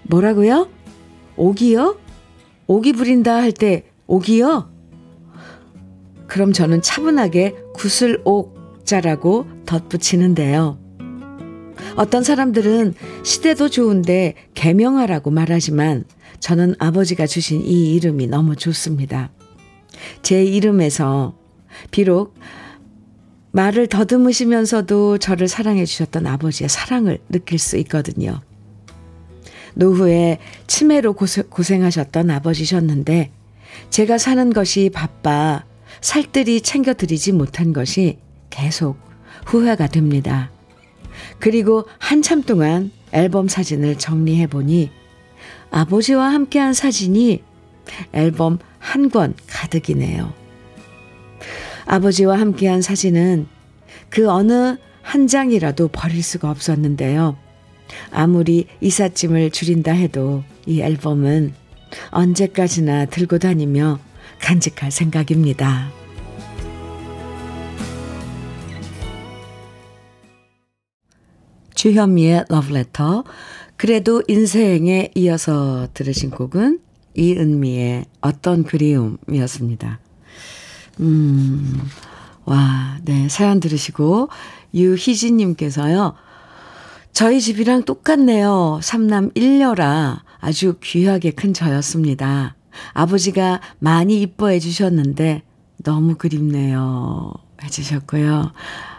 뭐라고요? 0.09 0.69
오기요? 1.37 1.99
오기 2.67 2.93
부린다 2.93 3.37
할 3.37 3.53
때 3.53 3.85
오기요? 4.07 4.71
그럼 6.27 6.53
저는 6.53 6.83
차분하게 6.83 7.55
구슬옥자라고 7.75 9.47
덧붙이는데요. 9.67 10.79
어떤 11.97 12.23
사람들은 12.23 12.95
시대도 13.23 13.69
좋은데 13.69 14.35
개명하라고 14.55 15.31
말하지만 15.31 16.05
저는 16.41 16.75
아버지가 16.79 17.27
주신 17.27 17.63
이 17.63 17.95
이름이 17.95 18.27
너무 18.27 18.57
좋습니다. 18.57 19.31
제 20.23 20.45
이름에서 20.45 21.37
비록 21.91 22.35
말을 23.53 23.87
더듬으시면서도 23.87 25.19
저를 25.19 25.49
사랑해 25.49 25.85
주셨던 25.85 26.27
아버지의 26.27 26.69
사랑을 26.69 27.19
느낄 27.31 27.59
수 27.59 27.77
있거든요. 27.79 28.41
노후에 29.77 30.39
치매로 30.67 31.13
고생 31.13 31.85
하셨던 31.85 32.31
아버지셨는데 32.31 33.31
제가 33.91 34.17
사는 34.19 34.53
것이 34.53 34.91
바빠 34.93 35.65
살뜰히 36.01 36.63
챙겨드리지 36.63 37.33
못한 37.33 37.73
것이 37.73 38.19
계속 38.49 38.97
후회가 39.45 39.87
됩니다. 39.89 40.51
그리고 41.39 41.85
한참 41.99 42.43
동안 42.43 42.91
앨범 43.13 43.49
사진을 43.49 43.99
정리해 43.99 44.47
보니 44.47 44.91
아버지와 45.71 46.33
함께한 46.33 46.73
사진이 46.73 47.43
앨범 48.13 48.59
한 48.79 49.11
권 49.11 49.35
가득이네요. 49.47 50.33
아버지와 51.87 52.41
함께한 52.41 52.83
사진은 52.83 53.47
그 54.09 54.29
어느 54.31 54.77
한 55.03 55.27
장이라도 55.27 55.89
버릴 55.89 56.23
수가 56.23 56.51
없었는데요. 56.51 57.37
아무리 58.11 58.67
이삿짐을 58.81 59.51
줄인다 59.51 59.93
해도 59.93 60.43
이 60.67 60.81
앨범은 60.81 61.55
언제까지나 62.11 63.07
들고 63.07 63.39
다니며 63.39 63.99
간직할 64.41 64.91
생각입니다. 64.91 65.91
주현미의 71.75 72.47
러브레터 72.49 73.25
그래도 73.77 74.23
인생에 74.27 75.11
이어서 75.15 75.89
들으신 75.93 76.31
곡은 76.31 76.81
이은미의 77.15 78.07
어떤 78.21 78.65
그리움이었습니다. 78.65 80.01
음, 81.01 81.81
와, 82.45 82.99
네, 83.05 83.29
사연 83.29 83.61
들으시고, 83.61 84.29
유희진님께서요, 84.75 86.15
저희 87.17 87.41
집이랑 87.41 87.85
똑같네요. 87.85 88.79
삼남 88.83 89.31
1녀라 89.31 90.21
아주 90.39 90.77
귀하게 90.83 91.31
큰 91.31 91.55
저였습니다. 91.55 92.57
아버지가 92.93 93.63
많이 93.79 94.21
이뻐해 94.21 94.59
주셨는데 94.59 95.43
너무 95.83 96.17
그립네요. 96.17 97.33
해주셨고요. 97.63 98.53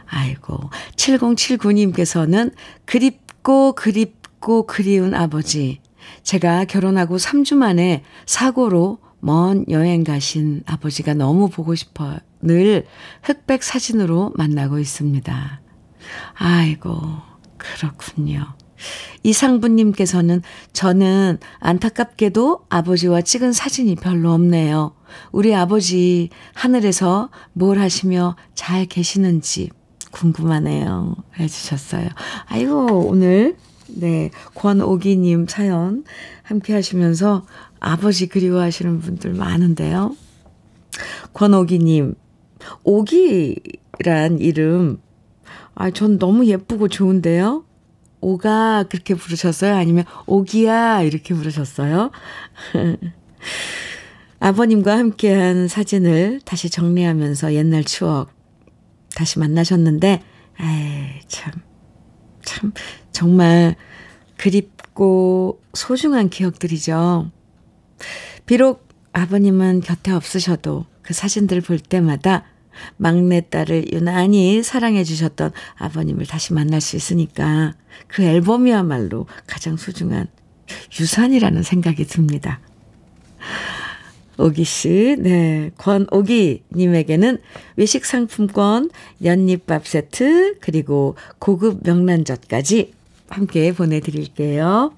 아이고, 0.07 0.71
7079님께서는 0.95 2.53
그립고 2.86 3.74
그립고 3.74 4.65
그리운 4.65 5.13
아버지. 5.13 5.79
제가 6.24 6.65
결혼하고 6.65 7.17
3주 7.17 7.55
만에 7.55 8.03
사고로 8.25 8.97
먼 9.19 9.63
여행 9.69 10.03
가신 10.03 10.63
아버지가 10.65 11.13
너무 11.13 11.50
보고 11.50 11.75
싶어 11.75 12.15
늘 12.41 12.88
흑백 13.21 13.62
사진으로 13.62 14.33
만나고 14.36 14.79
있습니다. 14.79 15.62
아이고, 16.33 17.26
그렇군요. 17.57 18.55
이상부님께서는 19.23 20.41
저는 20.73 21.39
안타깝게도 21.59 22.65
아버지와 22.69 23.21
찍은 23.21 23.51
사진이 23.53 23.95
별로 23.95 24.31
없네요. 24.33 24.93
우리 25.31 25.55
아버지 25.55 26.29
하늘에서 26.53 27.29
뭘 27.53 27.79
하시며 27.79 28.35
잘 28.53 28.85
계시는지 28.85 29.70
궁금하네요. 30.11 31.15
해주셨어요. 31.39 32.09
아이고, 32.46 33.07
오늘, 33.07 33.57
네, 33.87 34.31
권오기님 34.55 35.48
사연 35.48 36.03
함께 36.43 36.74
하시면서 36.74 37.46
아버지 37.79 38.27
그리워하시는 38.27 39.00
분들 39.00 39.33
많은데요. 39.33 40.15
권오기님, 41.33 42.15
오기란 42.83 44.39
이름, 44.39 45.00
아, 45.79 45.92
전 45.92 46.18
너무 46.18 46.48
예쁘고 46.48 46.87
좋은데요? 46.87 47.63
오가 48.20 48.83
그렇게 48.90 49.13
부르셨어요? 49.13 49.75
아니면 49.75 50.05
오기야 50.25 51.03
이렇게 51.03 51.35
부르셨어요? 51.35 52.09
아버님과 54.40 54.98
함께한 54.98 55.68
사진을 55.68 56.42
다시 56.46 56.72
정리하면서 56.72 57.53
옛날 57.53 57.83
추억 57.83 58.31
다시 59.16 59.37
만나셨는데, 59.37 60.24
에이, 60.59 61.20
참, 61.27 61.53
참, 62.44 62.74
정말 63.11 63.75
그립고 64.35 65.61
소중한 65.75 66.29
기억들이죠. 66.29 67.31
비록 68.48 68.87
아버님은 69.13 69.81
곁에 69.81 70.11
없으셔도 70.11 70.85
그 71.03 71.13
사진들 71.13 71.61
볼 71.61 71.79
때마다 71.79 72.46
막내딸을 72.98 73.92
유난히 73.94 74.63
사랑해 74.63 75.03
주셨던 75.03 75.51
아버님을 75.75 76.25
다시 76.25 76.53
만날 76.53 76.81
수 76.81 76.96
있으니까 76.96 77.74
그 78.07 78.24
앨범이야말로 78.24 79.27
가장 79.46 79.77
소중한 79.77 80.27
유산이라는 81.00 81.63
생각이 81.63 82.05
듭니다. 82.05 82.59
오기 84.40 84.63
씨, 84.66 85.16
네. 85.20 85.72
권오기 85.77 86.63
님에게는 86.72 87.40
외식 87.75 88.05
상품권, 88.05 88.92
연잎밥 89.24 89.87
세트, 89.87 90.59
그리고 90.59 91.16
고급 91.40 91.79
명란젓까지 91.83 92.94
함께 93.29 93.74
보내드릴게요. 93.74 94.94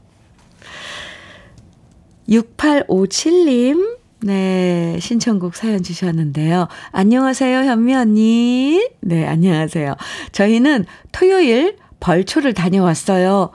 6857님, 2.27 3.98
네, 4.21 4.97
신청곡 4.99 5.55
사연 5.55 5.81
주셨는데요. 5.81 6.67
안녕하세요, 6.91 7.59
현미 7.59 7.95
언니. 7.95 8.89
네, 8.99 9.25
안녕하세요. 9.25 9.95
저희는 10.33 10.85
토요일 11.13 11.77
벌초를 12.01 12.53
다녀왔어요. 12.53 13.51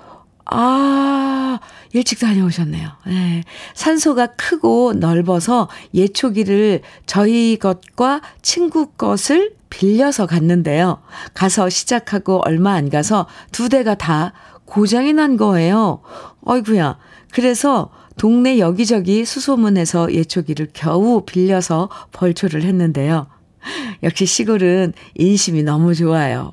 아, 0.46 1.58
일찍 1.92 2.18
다녀오셨네요. 2.18 2.88
네. 3.06 3.42
산소가 3.74 4.26
크고 4.36 4.94
넓어서 4.94 5.68
예초기를 5.92 6.80
저희 7.06 7.58
것과 7.58 8.22
친구 8.40 8.86
것을 8.92 9.54
빌려서 9.68 10.26
갔는데요. 10.26 11.02
가서 11.34 11.68
시작하고 11.68 12.40
얼마 12.44 12.72
안 12.72 12.88
가서 12.88 13.26
두 13.52 13.68
대가 13.68 13.94
다 13.94 14.32
고장이 14.64 15.12
난 15.12 15.36
거예요. 15.36 16.00
어이구야. 16.46 16.98
그래서 17.32 17.90
동네 18.16 18.58
여기저기 18.58 19.24
수소문해서 19.24 20.12
예초기를 20.12 20.68
겨우 20.72 21.24
빌려서 21.24 21.88
벌초를 22.12 22.62
했는데요. 22.62 23.26
역시 24.02 24.26
시골은 24.26 24.92
인심이 25.14 25.62
너무 25.62 25.94
좋아요. 25.94 26.52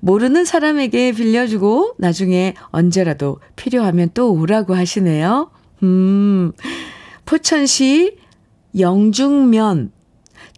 모르는 0.00 0.44
사람에게 0.44 1.12
빌려주고 1.12 1.94
나중에 1.98 2.54
언제라도 2.70 3.40
필요하면 3.56 4.10
또 4.14 4.32
오라고 4.32 4.74
하시네요. 4.74 5.50
음, 5.82 6.52
포천시 7.26 8.16
영중면 8.78 9.92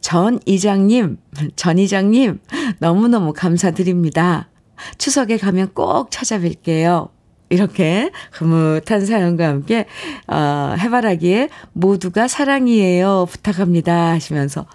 전 0.00 0.38
이장님, 0.46 1.18
전 1.56 1.78
이장님, 1.78 2.40
너무너무 2.78 3.32
감사드립니다. 3.32 4.48
추석에 4.96 5.36
가면 5.36 5.72
꼭 5.74 6.10
찾아뵐게요. 6.10 7.10
이렇게 7.50 8.10
흐뭇한 8.32 9.06
사연과 9.06 9.48
함께 9.48 9.86
어, 10.26 10.74
해바라기에 10.78 11.48
모두가 11.72 12.28
사랑이에요 12.28 13.26
부탁합니다 13.30 14.10
하시면서 14.10 14.66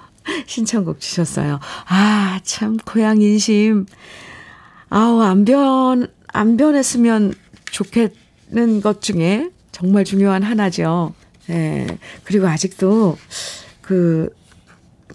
신청곡 0.46 1.00
주셨어요. 1.00 1.60
아, 1.88 2.40
참 2.44 2.78
고향 2.78 3.22
인심. 3.22 3.86
아우, 4.90 5.22
안 5.22 5.44
변, 5.46 6.08
안 6.28 6.58
변했으면 6.58 7.34
좋겠는 7.72 8.82
것 8.82 9.02
중에 9.02 9.50
정말 9.72 10.06
중요한 10.06 10.44
하나죠. 10.44 11.14
예. 11.50 11.88
그리고 12.24 12.48
아직도 12.48 13.18
그 13.82 14.30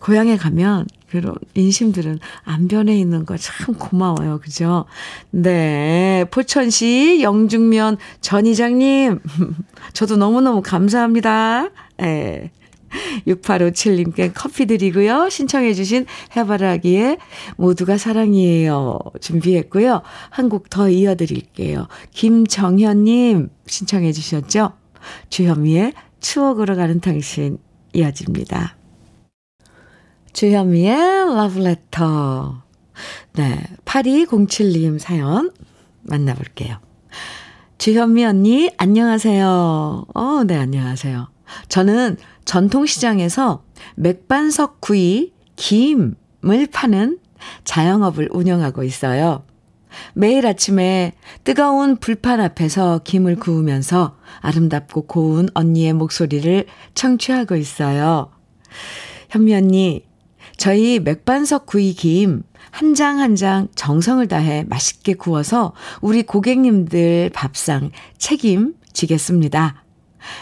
고향에 0.00 0.36
가면 0.36 0.86
그런 1.10 1.34
인심들은 1.54 2.18
안 2.44 2.68
변해 2.68 2.96
있는 2.98 3.24
거 3.26 3.36
참 3.38 3.74
고마워요. 3.74 4.40
그죠? 4.40 4.84
네. 5.30 6.24
포천시 6.30 7.20
영중면 7.22 7.98
전 8.20 8.46
이장님. 8.46 9.20
저도 9.94 10.16
너무너무 10.16 10.62
감사합니다. 10.62 11.68
예. 12.02 12.50
6857님께 13.26 14.32
커피 14.34 14.64
드리고요. 14.64 15.28
신청해 15.28 15.74
주신 15.74 16.06
해바라기에 16.34 17.18
모두가 17.58 17.98
사랑이에요. 17.98 18.98
준비했고요. 19.20 20.00
한 20.30 20.48
곡 20.48 20.70
더 20.70 20.88
이어드릴게요. 20.88 21.86
김정현님 22.12 23.50
신청해 23.66 24.12
주셨죠? 24.12 24.72
주현미의 25.28 25.92
추억으로 26.20 26.76
가는 26.76 26.98
당신 27.00 27.58
이어집니다. 27.92 28.77
주현미의 30.32 31.34
러브레터. 31.34 32.62
네. 33.34 33.62
8207님 33.84 34.98
사연 34.98 35.52
만나볼게요. 36.02 36.78
주현미 37.78 38.24
언니, 38.24 38.70
안녕하세요. 38.76 40.06
어, 40.12 40.44
네, 40.44 40.56
안녕하세요. 40.56 41.28
저는 41.68 42.16
전통시장에서 42.44 43.62
맥반석 43.94 44.80
구이, 44.80 45.32
김을 45.56 46.66
파는 46.72 47.18
자영업을 47.64 48.28
운영하고 48.32 48.82
있어요. 48.82 49.44
매일 50.14 50.46
아침에 50.46 51.12
뜨거운 51.44 51.96
불판 51.96 52.40
앞에서 52.40 53.00
김을 53.04 53.36
구우면서 53.36 54.16
아름답고 54.40 55.02
고운 55.02 55.48
언니의 55.54 55.92
목소리를 55.92 56.66
청취하고 56.94 57.56
있어요. 57.56 58.30
현미 59.30 59.54
언니, 59.54 60.07
저희 60.58 60.98
맥반석 61.00 61.66
구이 61.66 61.94
김 61.94 62.42
한 62.72 62.94
장 62.94 63.18
한 63.18 63.34
장 63.36 63.68
정성을 63.74 64.26
다해 64.28 64.64
맛있게 64.68 65.14
구워서 65.14 65.72
우리 66.02 66.22
고객님들 66.22 67.30
밥상 67.32 67.90
책임지겠습니다. 68.18 69.84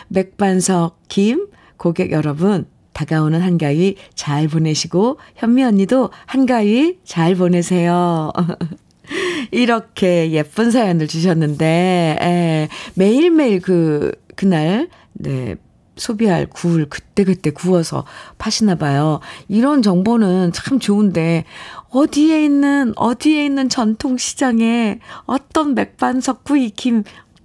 맥반석 0.09 0.99
김 1.09 1.49
고객 1.77 2.11
여러분 2.13 2.67
다가오는 2.95 3.41
한가위 3.41 3.97
잘 4.15 4.49
보내시고 4.49 5.19
현미 5.37 5.63
언니도 5.65 6.11
한가위 6.27 6.99
잘 7.05 7.35
보내세요. 7.35 8.33
이렇게 9.53 10.33
예쁜 10.33 10.71
사연을 10.71 11.07
주셨는데 11.07 12.19
에, 12.21 12.69
매일매일 12.95 13.61
그 13.61 14.13
그날 14.35 14.89
네 15.13 15.57
소비할 15.97 16.47
굴 16.47 16.89
그때그때 16.89 17.51
구워서 17.51 18.05
파시나 18.39 18.75
봐요. 18.75 19.21
이런 19.49 19.83
정보는 19.83 20.53
참 20.53 20.79
좋은데 20.79 21.45
어디에 21.91 22.45
있는 22.45 22.93
어디에 22.97 23.45
있는 23.45 23.69
전통 23.69 24.17
시장에 24.19 25.01
어떤 25.25 25.75
맥반석 25.75 26.45
구이김 26.45 27.05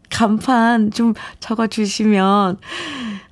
간판 0.10 0.92
좀 0.92 1.14
적어 1.40 1.68
주시면 1.68 2.58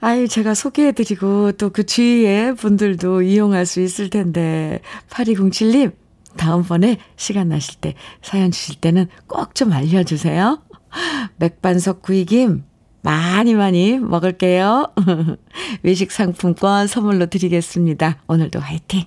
아유 0.01 0.27
제가 0.29 0.53
소개해 0.53 0.93
드리고 0.93 1.51
또 1.53 1.69
그 1.71 1.85
주위에 1.85 2.53
분들도 2.53 3.21
이용할 3.21 3.65
수 3.65 3.81
있을 3.81 4.09
텐데 4.09 4.79
8207님 5.09 5.91
다음번에 6.37 6.97
시간 7.17 7.49
나실 7.49 7.75
때 7.81 7.95
사연 8.21 8.51
주실 8.51 8.75
때는 8.75 9.07
꼭 9.27 9.53
좀 9.55 9.73
알려 9.73 10.03
주세요. 10.03 10.61
맥반석 11.37 12.01
구이김 12.01 12.63
많이 13.01 13.53
많이 13.53 13.97
먹을게요. 13.97 14.93
외식 15.83 16.11
상품권 16.11 16.87
선물로 16.87 17.27
드리겠습니다. 17.27 18.21
오늘도 18.27 18.59
화이팅! 18.59 19.05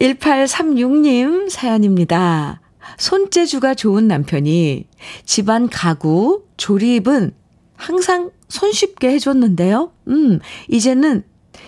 1836님 0.00 1.50
사연입니다. 1.50 2.60
손재주가 2.98 3.74
좋은 3.74 4.08
남편이 4.08 4.86
집안 5.24 5.68
가구, 5.68 6.44
조립은 6.56 7.32
항상 7.76 8.30
손쉽게 8.48 9.10
해줬는데요. 9.10 9.92
음, 10.08 10.40
이제는 10.68 11.22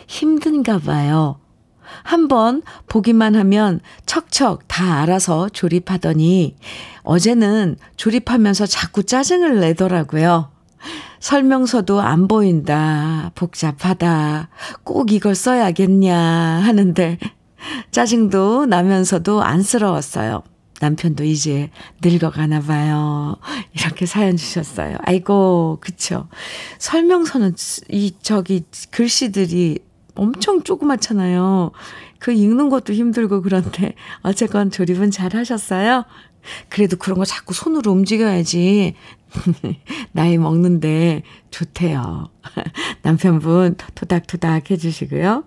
힘든가 0.06 0.78
봐요. 0.78 1.41
한번 2.02 2.62
보기만 2.88 3.36
하면 3.36 3.80
척척 4.06 4.68
다 4.68 5.00
알아서 5.00 5.48
조립하더니 5.48 6.56
어제는 7.02 7.76
조립하면서 7.96 8.66
자꾸 8.66 9.02
짜증을 9.04 9.60
내더라고요. 9.60 10.50
설명서도 11.20 12.00
안 12.00 12.26
보인다. 12.26 13.30
복잡하다. 13.34 14.48
꼭 14.82 15.12
이걸 15.12 15.34
써야겠냐 15.34 16.16
하는데 16.16 17.18
짜증도 17.92 18.66
나면서도 18.66 19.42
안쓰러웠어요. 19.42 20.42
남편도 20.80 21.22
이제 21.22 21.70
늙어가나 22.02 22.60
봐요. 22.60 23.36
이렇게 23.72 24.04
사연 24.04 24.36
주셨어요. 24.36 24.96
아이고, 25.04 25.78
그쵸. 25.80 26.26
설명서는 26.78 27.54
이, 27.88 28.14
저기, 28.20 28.64
글씨들이 28.90 29.78
엄청 30.14 30.62
조그맣잖아요. 30.62 31.72
그 32.18 32.32
읽는 32.32 32.68
것도 32.68 32.92
힘들고 32.92 33.42
그런데 33.42 33.94
어쨌건 34.22 34.70
조립은 34.70 35.10
잘 35.10 35.34
하셨어요? 35.34 36.04
그래도 36.68 36.96
그런 36.96 37.18
거 37.18 37.24
자꾸 37.24 37.54
손으로 37.54 37.92
움직여야지. 37.92 38.94
나이 40.12 40.38
먹는데 40.38 41.22
좋대요. 41.50 42.28
남편분 43.02 43.76
토닥토닥 43.94 44.70
해주시고요. 44.70 45.44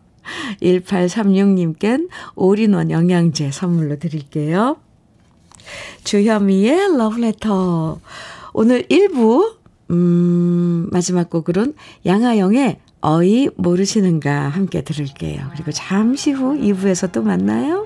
1836님껜 0.61 2.09
올인원 2.35 2.91
영양제 2.91 3.51
선물로 3.51 3.99
드릴게요. 3.99 4.77
주현미의 6.03 6.97
러브레터. 6.97 7.99
오늘 8.53 8.83
1부, 8.83 9.55
음, 9.91 10.87
마지막 10.91 11.29
곡으로는 11.29 11.73
양아영의 12.05 12.79
어이 13.07 13.49
모르시는가 13.55 14.49
함께 14.49 14.81
들을게요. 14.81 15.51
그리고 15.53 15.71
잠시 15.71 16.31
후 16.31 16.55
2부에서 16.55 17.11
또 17.11 17.21
만나요. 17.21 17.85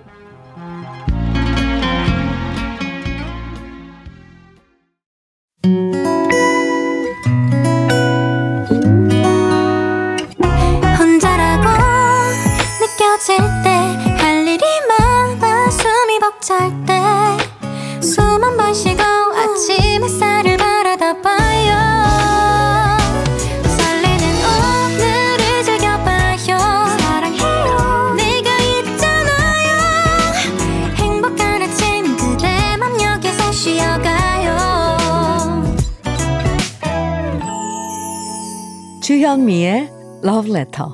주현미의 39.30 39.92
Love 40.24 40.52
Letter. 40.52 40.90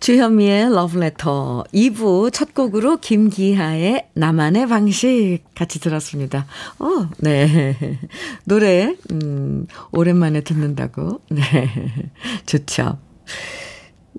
주현미의 0.00 0.64
Love 0.64 1.00
Letter 1.00 1.62
2부 1.72 2.30
첫 2.30 2.52
곡으로 2.52 2.98
김기하의 2.98 4.10
나만의 4.12 4.66
방식 4.66 5.38
같이 5.54 5.80
들었습니다. 5.80 6.44
어, 6.78 7.08
네. 7.20 7.74
노래, 8.44 8.94
음, 9.12 9.66
오랜만에 9.92 10.42
듣는다고. 10.42 11.22
네. 11.30 11.70
좋죠. 12.44 12.98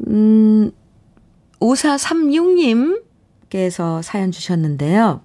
음, 0.07 0.71
5436님께서 1.59 4.01
사연 4.01 4.31
주셨는데요. 4.31 5.21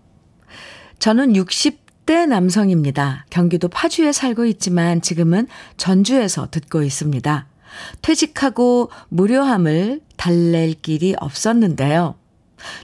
저는 0.98 1.34
60대 1.34 2.26
남성입니다. 2.26 3.26
경기도 3.30 3.68
파주에 3.68 4.12
살고 4.12 4.46
있지만 4.46 5.00
지금은 5.00 5.46
전주에서 5.76 6.48
듣고 6.50 6.82
있습니다. 6.82 7.46
퇴직하고 8.02 8.90
무료함을 9.08 10.00
달랠 10.16 10.74
길이 10.82 11.14
없었는데요. 11.18 12.16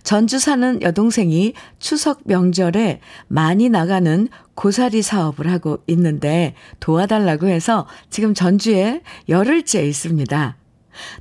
전주 0.03 0.38
사는 0.38 0.83
여동생이 0.83 1.55
추석 1.79 2.20
명절에 2.25 3.01
많이 3.29 3.68
나가는 3.68 4.29
고사리 4.55 5.03
사업을 5.03 5.51
하고 5.51 5.79
있는데 5.87 6.55
도와달라고 6.79 7.46
해서 7.48 7.87
지금 8.11 8.35
전주에 8.35 9.03
열흘째 9.29 9.87
있습니다. 9.87 10.57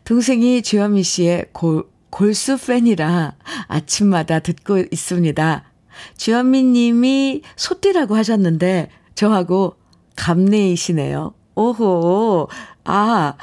동생이 0.03 0.61
주현미 0.61 1.03
씨의 1.03 1.45
골, 1.53 1.85
골수 2.09 2.57
팬이라 2.57 3.35
아침마다 3.67 4.39
듣고 4.39 4.79
있습니다. 4.79 5.70
주현미 6.17 6.63
님이 6.63 7.41
소띠라고 7.55 8.15
하셨는데 8.15 8.89
저하고 9.15 9.75
감내이시네요. 10.15 11.33
오호. 11.55 12.47
아, 12.85 13.33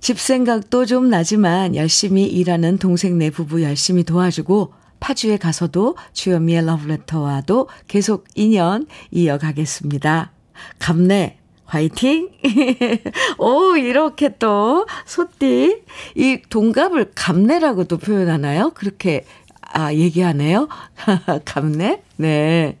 집 0.00 0.18
생각도 0.18 0.86
좀 0.86 1.10
나지만 1.10 1.76
열심히 1.76 2.24
일하는 2.24 2.78
동생네 2.78 3.30
부부 3.30 3.62
열심히 3.62 4.02
도와주고 4.04 4.72
파주에 4.98 5.36
가서도 5.36 5.96
주현미의 6.12 6.66
러브레터와도 6.66 7.68
계속 7.88 8.24
인연 8.34 8.86
이어가겠습니다. 9.10 10.32
감내 10.78 11.40
화이팅! 11.70 12.30
오, 13.38 13.76
이렇게 13.76 14.36
또, 14.38 14.86
소띠. 15.06 15.82
이 16.16 16.42
동갑을 16.50 17.12
감내라고도 17.14 17.98
표현하나요? 17.98 18.70
그렇게, 18.70 19.24
아, 19.72 19.92
얘기하네요. 19.92 20.68
감내? 21.44 22.02
네. 22.16 22.78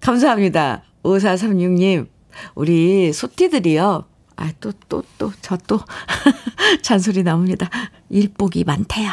감사합니다. 0.00 0.82
5436님. 1.02 2.06
우리 2.54 3.12
소띠들이요. 3.12 4.04
아, 4.36 4.52
또, 4.60 4.72
또, 4.88 5.02
또, 5.18 5.32
저 5.40 5.56
또. 5.66 5.80
잔소리 6.82 7.22
나옵니다. 7.22 7.68
일복이 8.10 8.64
많대요. 8.64 9.10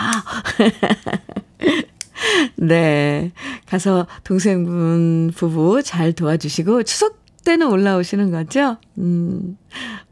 네. 2.58 3.32
가서 3.66 4.08
동생분 4.24 5.32
부부 5.36 5.84
잘 5.84 6.14
도와주시고 6.14 6.84
추석 6.84 7.20
때는 7.44 7.68
올라오시는 7.68 8.32
거죠? 8.32 8.78
음. 8.98 9.58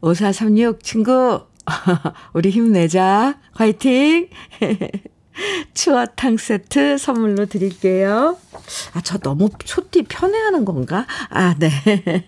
5436 0.00 0.82
친구, 0.82 1.42
우리 2.32 2.50
힘내자. 2.50 3.38
화이팅! 3.52 4.28
추어탕 5.74 6.36
세트 6.36 6.98
선물로 6.98 7.46
드릴게요. 7.46 8.36
아, 8.94 9.00
저 9.02 9.18
너무 9.18 9.48
초띠 9.64 10.02
편애하는 10.02 10.64
건가? 10.64 11.06
아, 11.30 11.54
네. 11.58 11.70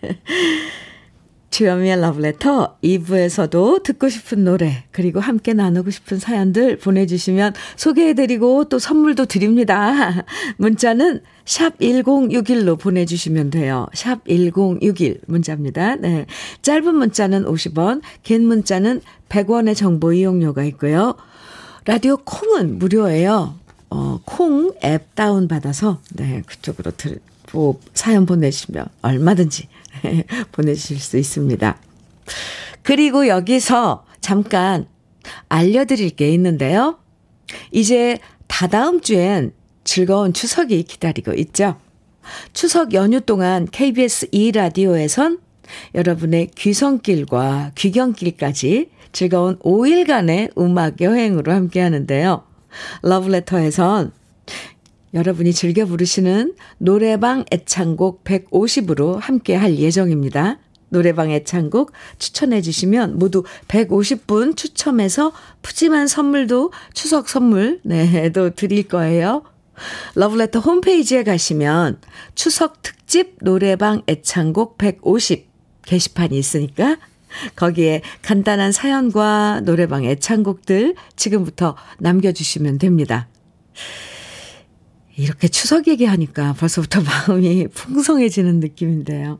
주현미의 1.50 2.00
러브레터 2.00 2.78
2부에서도 2.82 3.82
듣고 3.82 4.08
싶은 4.08 4.44
노래 4.44 4.84
그리고 4.92 5.18
함께 5.18 5.52
나누고 5.52 5.90
싶은 5.90 6.18
사연들 6.18 6.78
보내주시면 6.78 7.54
소개해드리고 7.76 8.68
또 8.68 8.78
선물도 8.78 9.26
드립니다. 9.26 10.24
문자는 10.58 11.20
샵 11.44 11.76
1061로 11.78 12.78
보내주시면 12.78 13.50
돼요. 13.50 13.86
샵 13.92 14.24
1061 14.28 15.22
문자입니다. 15.26 15.96
네. 15.96 16.26
짧은 16.62 16.94
문자는 16.94 17.44
50원 17.44 18.00
긴 18.22 18.46
문자는 18.46 19.00
100원의 19.28 19.74
정보 19.74 20.12
이용료가 20.12 20.62
있고요. 20.64 21.16
라디오 21.84 22.16
콩은 22.18 22.78
무료예요. 22.78 23.58
어, 23.90 24.20
콩 24.24 24.72
앱 24.84 25.14
다운받아서 25.14 26.00
네 26.14 26.42
그쪽으로 26.46 26.92
들, 26.92 27.20
뭐, 27.52 27.80
사연 27.94 28.26
보내시면 28.26 28.86
얼마든지 29.02 29.68
보내주실 30.52 31.00
수 31.00 31.16
있습니다. 31.18 31.76
그리고 32.82 33.26
여기서 33.26 34.04
잠깐 34.20 34.86
알려드릴 35.48 36.10
게 36.10 36.32
있는데요. 36.34 36.98
이제 37.72 38.18
다다음 38.46 39.00
주엔 39.00 39.52
즐거운 39.84 40.32
추석이 40.32 40.84
기다리고 40.84 41.32
있죠. 41.34 41.76
추석 42.52 42.94
연휴 42.94 43.20
동안 43.20 43.66
KBS 43.70 44.30
2라디오에선 44.30 45.40
여러분의 45.94 46.50
귀성길과 46.54 47.72
귀경길까지 47.74 48.90
즐거운 49.12 49.58
5일간의 49.58 50.56
음악 50.58 51.00
여행으로 51.00 51.52
함께 51.52 51.80
하는데요. 51.80 52.44
러브레터에선 53.02 54.12
여러분이 55.12 55.52
즐겨 55.52 55.86
부르시는 55.86 56.54
노래방 56.78 57.44
애창곡 57.50 58.22
150으로 58.24 59.18
함께 59.18 59.56
할 59.56 59.76
예정입니다. 59.76 60.58
노래방 60.88 61.30
애창곡 61.30 61.92
추천해 62.18 62.60
주시면 62.60 63.18
모두 63.18 63.44
150분 63.68 64.56
추첨해서 64.56 65.32
푸짐한 65.62 66.06
선물도 66.06 66.72
추석 66.94 67.28
선물 67.28 67.80
네도 67.84 68.50
드릴 68.50 68.88
거예요. 68.88 69.42
러브레터 70.14 70.60
홈페이지에 70.60 71.24
가시면 71.24 72.00
추석 72.34 72.82
특집 72.82 73.38
노래방 73.40 74.02
애창곡 74.08 74.78
150 74.78 75.48
게시판이 75.86 76.38
있으니까 76.38 76.98
거기에 77.56 78.02
간단한 78.22 78.72
사연과 78.72 79.62
노래방 79.64 80.04
애창곡들 80.04 80.94
지금부터 81.16 81.76
남겨주시면 81.98 82.78
됩니다. 82.78 83.28
이렇게 85.16 85.48
추석 85.48 85.88
얘기하니까 85.88 86.54
벌써부터 86.54 87.00
마음이 87.28 87.68
풍성해지는 87.68 88.60
느낌인데요. 88.60 89.38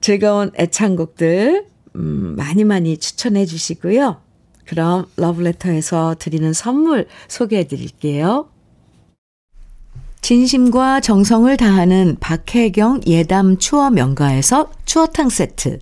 즐거운 0.00 0.50
애창곡들 0.58 1.66
음, 1.96 2.34
많이 2.36 2.64
많이 2.64 2.96
추천해 2.98 3.44
주시고요. 3.44 4.20
그럼 4.66 5.06
러브레터에서 5.16 6.16
드리는 6.18 6.52
선물 6.52 7.06
소개해 7.28 7.64
드릴게요. 7.68 8.48
진심과 10.20 11.00
정성을 11.00 11.56
다하는 11.56 12.16
박혜경 12.18 13.02
예담 13.06 13.58
추어 13.58 13.90
명가에서 13.90 14.72
추어탕 14.84 15.28
세트. 15.28 15.78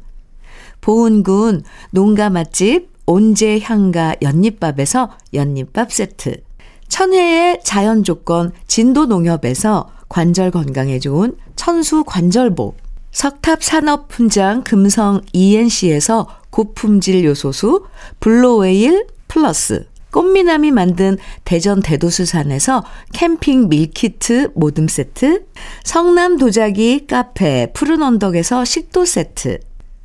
보은군 0.85 1.62
농가 1.92 2.29
맛집 2.29 2.90
온재향가 3.07 4.16
연잎밥에서 4.20 5.11
연잎밥 5.33 5.90
세트. 5.90 6.42
천혜의 6.88 7.61
자연 7.64 8.05
조건 8.05 8.53
진도 8.66 9.07
농협에서 9.07 9.88
관절 10.11 10.51
건강에 10.51 10.99
좋은 10.99 11.37
천수 11.57 12.05
관절보, 12.05 12.75
석탑 13.12 13.64
산업 13.64 14.12
훈장 14.12 14.62
금성 14.62 15.23
ENC에서 15.33 16.29
고품질 16.51 17.25
요소수 17.25 17.87
블로웨일 18.20 19.07
플러스, 19.27 19.87
꽃미남이 20.12 20.70
만든 20.70 21.16
대전 21.44 21.81
대도수산에서 21.81 22.85
캠핑 23.14 23.70
밀키트 23.70 24.51
모듬 24.55 24.88
세트, 24.88 25.47
성남 25.83 26.37
도자기 26.37 27.07
카페 27.07 27.73
푸른 27.73 28.03
언덕에서 28.03 28.66
식도 28.66 29.07
세트, 29.07 29.61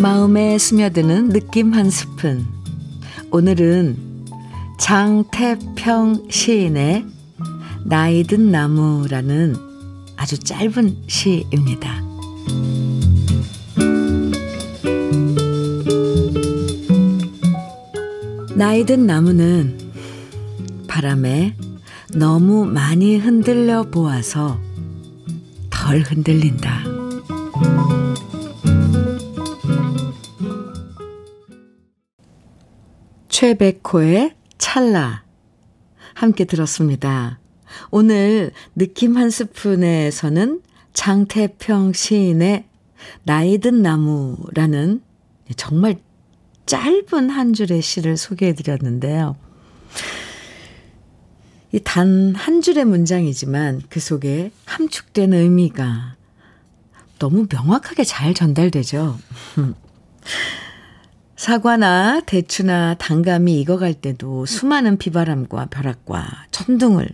마음에 0.00 0.58
스며드는 0.58 1.30
느낌 1.30 1.74
한 1.74 1.90
스푼. 1.90 2.46
오늘은 3.30 3.96
장태평 4.78 6.28
시인의 6.30 7.04
나이든 7.84 8.50
나무라는 8.50 9.56
아주 10.16 10.38
짧은 10.38 11.04
시입니다. 11.06 12.05
나이 18.56 18.86
든 18.86 19.06
나무는 19.06 19.76
바람에 20.88 21.54
너무 22.14 22.64
많이 22.64 23.18
흔들려 23.18 23.82
보아서 23.82 24.58
덜 25.68 26.00
흔들린다. 26.00 26.84
최백호의 33.28 34.34
찰나 34.56 35.24
함께 36.14 36.46
들었습니다. 36.46 37.38
오늘 37.90 38.52
느낌 38.74 39.18
한 39.18 39.28
스푼에서는 39.28 40.62
장태평 40.94 41.92
시인의 41.92 42.64
나이 43.24 43.58
든 43.58 43.82
나무라는 43.82 45.02
정말 45.56 46.05
짧은 46.66 47.30
한 47.30 47.52
줄의 47.52 47.80
시를 47.82 48.16
소개해 48.16 48.54
드렸는데요. 48.54 49.36
이 51.72 51.80
단 51.80 52.34
한 52.34 52.60
줄의 52.62 52.84
문장이지만 52.84 53.82
그 53.88 54.00
속에 54.00 54.50
함축된 54.64 55.32
의미가 55.34 56.16
너무 57.18 57.46
명확하게 57.50 58.04
잘 58.04 58.34
전달되죠. 58.34 59.18
사과나 61.36 62.22
대추나 62.24 62.94
단감이 62.94 63.60
익어갈 63.60 63.94
때도 63.94 64.46
수많은 64.46 64.96
비바람과 64.96 65.66
벼락과 65.66 66.46
천둥을 66.50 67.08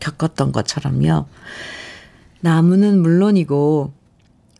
겪었던 0.00 0.50
것처럼요. 0.52 1.26
나무는 2.40 3.00
물론이고 3.00 3.92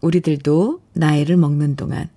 우리들도 0.00 0.80
나이를 0.92 1.36
먹는 1.36 1.76
동안 1.76 2.08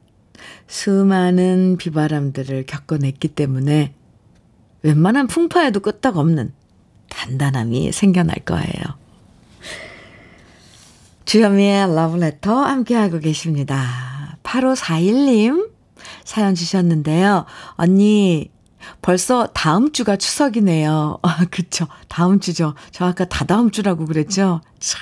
수많은 0.68 1.78
비바람들을 1.78 2.66
겪어냈기 2.66 3.30
때문에 3.30 3.94
웬만한 4.84 5.28
풍파에도 5.28 5.80
끄떡 5.80 6.18
없는 6.18 6.54
단단함이 7.10 7.92
생겨날 7.92 8.36
거예요. 8.46 8.98
주현미의 11.26 11.94
러브레터 11.96 12.54
함께하고 12.54 13.20
계십니다. 13.20 14.38
8541님 14.44 15.72
사연 16.24 16.56
주셨는데요. 16.56 17.46
언니, 17.72 18.50
벌써 19.02 19.48
다음 19.48 19.92
주가 19.92 20.16
추석이네요. 20.16 21.20
아, 21.22 21.46
그쵸. 21.52 21.88
다음 22.08 22.40
주죠. 22.40 22.76
저 22.92 23.06
아까 23.06 23.26
다다음 23.26 23.72
주라고 23.72 24.06
그랬죠? 24.06 24.62
참. 24.80 25.02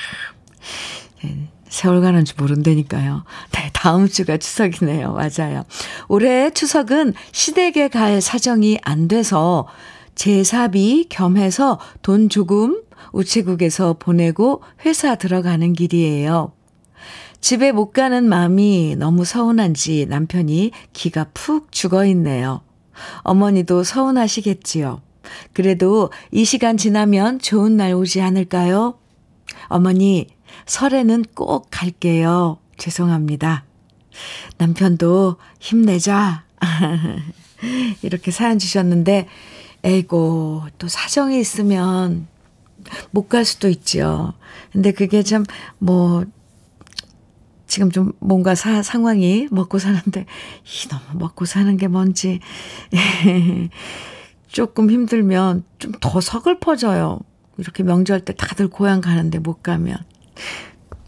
네, 1.24 1.50
세월 1.70 2.02
가는 2.02 2.24
줄 2.26 2.36
모른다니까요. 2.40 3.24
네, 3.52 3.70
다음 3.74 4.08
주가 4.08 4.38
추석이네요. 4.38 5.14
맞아요. 5.14 5.64
올해 6.08 6.50
추석은 6.52 7.14
시댁에 7.32 7.90
갈 7.90 8.22
사정이 8.22 8.80
안 8.84 9.08
돼서 9.08 9.68
제사비 10.16 11.08
겸해서 11.10 11.80
돈 12.02 12.30
조금 12.30 12.82
우체국에서 13.12 13.94
보내고 14.00 14.62
회사 14.86 15.16
들어가는 15.16 15.74
길이에요. 15.74 16.54
집에 17.42 17.72
못 17.72 17.92
가는 17.92 18.28
마음이 18.28 18.96
너무 18.98 19.24
서운한지 19.24 20.08
남편이 20.10 20.72
기가 20.94 21.28
푹 21.34 21.72
죽어 21.72 22.06
있네요. 22.06 22.62
어머니도 23.20 23.84
서운하시겠지요. 23.84 25.02
그래도 25.54 26.12
이 26.32 26.46
시간 26.46 26.78
지나면 26.78 27.40
좋은 27.40 27.78
날 27.78 27.94
오지 27.94 28.22
않을까요? 28.22 28.96
어머니, 29.68 30.28
설에는 30.66 31.26
꼭 31.36 31.68
갈게요. 31.72 32.58
죄송합니다. 32.78 33.66
남편도 34.58 35.38
힘내자. 35.60 36.44
이렇게 38.02 38.32
사연 38.32 38.60
주셨는데, 38.60 39.28
에이고, 39.84 40.64
또 40.78 40.88
사정이 40.88 41.40
있으면 41.40 42.28
못 43.12 43.30
갈 43.30 43.46
수도 43.46 43.70
있지요. 43.70 44.34
근데 44.72 44.92
그게 44.92 45.24
참, 45.24 45.44
뭐, 45.78 46.26
지금 47.68 47.92
좀 47.92 48.14
뭔가 48.20 48.56
사, 48.56 48.82
상황이 48.84 49.48
먹고 49.52 49.80
사는데, 49.80 50.22
이 50.64 50.88
너무 50.90 51.20
먹고 51.20 51.46
사는 51.46 51.76
게 51.78 51.88
뭔지, 51.88 52.40
조금 54.48 54.90
힘들면 54.90 55.64
좀 55.80 55.92
더 56.02 56.22
서글퍼져요. 56.22 57.20
이렇게 57.58 57.84
명절 57.84 58.22
때 58.26 58.34
다들 58.36 58.68
고향 58.70 59.02
가는데 59.02 59.40
못 59.40 59.64
가면. 59.64 59.98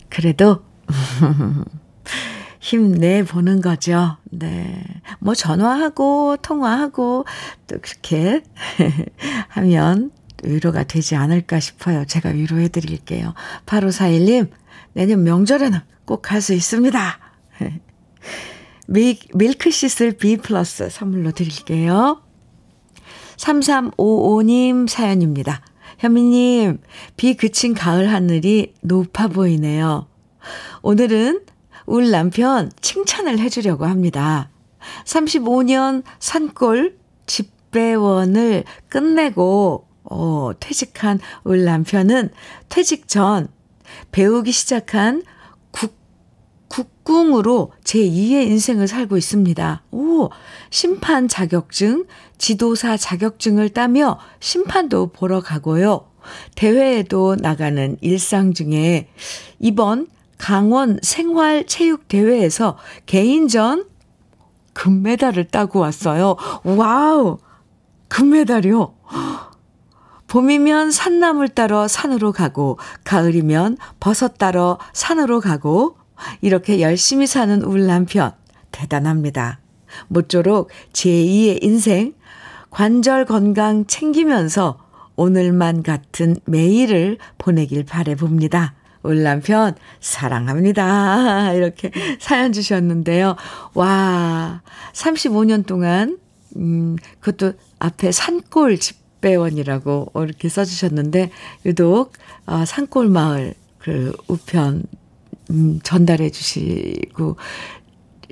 그래도, 0.09 0.63
힘내 2.59 3.23
보는 3.23 3.61
거죠. 3.61 4.17
네. 4.25 4.83
뭐 5.19 5.33
전화하고 5.35 6.37
통화하고 6.41 7.25
또 7.67 7.77
그렇게 7.81 8.43
하면 9.49 10.11
위로가 10.43 10.83
되지 10.83 11.15
않을까 11.15 11.59
싶어요. 11.59 12.05
제가 12.05 12.29
위로해 12.29 12.67
드릴게요. 12.67 13.33
8541님, 13.65 14.49
내년 14.93 15.23
명절에는 15.23 15.79
꼭 16.05 16.21
갈 16.21 16.41
수 16.41 16.53
있습니다. 16.53 17.19
밀, 18.87 19.17
밀크시슬 19.33 20.13
B 20.17 20.37
플러스 20.37 20.89
선물로 20.89 21.31
드릴게요. 21.31 22.21
3355님 23.37 24.87
사연입니다. 24.87 25.61
현미님, 25.97 26.79
비 27.15 27.35
그친 27.35 27.73
가을 27.73 28.11
하늘이 28.11 28.73
높아 28.81 29.27
보이네요. 29.29 30.07
오늘은 30.83 31.41
울 31.87 32.11
남편 32.11 32.71
칭찬을 32.81 33.39
해주려고 33.39 33.85
합니다. 33.85 34.49
35년 35.05 36.03
산골 36.19 36.97
집배원을 37.25 38.63
끝내고 38.89 39.87
어, 40.03 40.51
퇴직한 40.59 41.19
울 41.43 41.65
남편은 41.65 42.29
퇴직 42.69 43.07
전 43.07 43.47
배우기 44.11 44.51
시작한 44.51 45.23
국, 45.23 45.27
국궁으로 46.67 47.71
제2의 47.83 48.47
인생을 48.47 48.87
살고 48.87 49.17
있습니다. 49.17 49.83
오, 49.91 50.29
심판 50.69 51.27
자격증, 51.27 52.05
지도사 52.37 52.97
자격증을 52.97 53.69
따며 53.69 54.19
심판도 54.39 55.07
보러 55.07 55.41
가고요. 55.41 56.09
대회에도 56.55 57.35
나가는 57.39 57.97
일상 58.01 58.53
중에 58.53 59.09
이번 59.59 60.07
강원 60.37 60.99
생활 61.01 61.65
체육 61.65 62.07
대회에서 62.07 62.77
개인전 63.05 63.85
금메달을 64.73 65.45
따고 65.45 65.79
왔어요. 65.79 66.35
wow! 66.63 67.39
금메달이요? 68.09 68.93
봄이면 70.27 70.91
산나물 70.91 71.49
따러 71.49 71.87
산으로 71.87 72.31
가고, 72.31 72.77
가을이면 73.03 73.77
버섯 73.99 74.37
따러 74.37 74.77
산으로 74.93 75.39
가고, 75.39 75.97
이렇게 76.41 76.81
열심히 76.81 77.27
사는 77.27 77.61
울 77.63 77.87
남편. 77.87 78.33
대단합니다. 78.71 79.59
모쪼록 80.07 80.69
제2의 80.93 81.63
인생, 81.63 82.13
관절 82.69 83.25
건강 83.25 83.85
챙기면서 83.85 84.79
오늘만 85.15 85.83
같은 85.83 86.35
매일을 86.45 87.17
보내길 87.37 87.85
바래봅니다. 87.85 88.75
울 89.03 89.23
남편 89.23 89.75
사랑합니다. 89.99 91.53
이렇게 91.55 91.91
사연 92.19 92.51
주셨는데요. 92.51 93.35
와, 93.73 94.61
35년 94.93 95.65
동안 95.65 96.17
음, 96.57 96.95
그것도 97.19 97.53
앞에 97.79 98.11
산골 98.11 98.77
집배원이라고 98.77 100.11
이렇게 100.15 100.49
써 100.49 100.65
주셨는데, 100.65 101.31
유독, 101.65 102.13
어, 102.45 102.65
산골 102.65 103.09
마을, 103.09 103.53
그, 103.79 104.13
우편, 104.27 104.83
음, 105.51 105.79
전달해 105.83 106.29
주시고, 106.29 107.37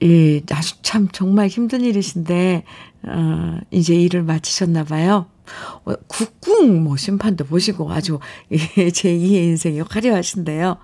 이, 0.02 0.42
아주 0.52 0.76
참 0.82 1.08
정말 1.12 1.48
힘든 1.48 1.82
일이신데, 1.82 2.64
어, 3.08 3.60
이제 3.72 3.96
일을 3.96 4.24
마치셨나 4.24 4.84
봐요. 4.84 5.28
어, 5.86 5.94
국궁 6.08 6.84
뭐 6.84 6.98
심판도 6.98 7.46
보시고 7.46 7.92
아주 7.92 8.20
제2의 8.52 9.32
인생이 9.32 9.82
화려하신데요. 9.82 10.78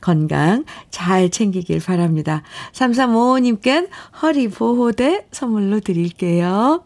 건강 0.00 0.64
잘 0.90 1.30
챙기길 1.30 1.80
바랍니다. 1.80 2.42
3355님께 2.72 3.88
허리 4.20 4.48
보호대 4.48 5.26
선물로 5.32 5.80
드릴게요. 5.80 6.84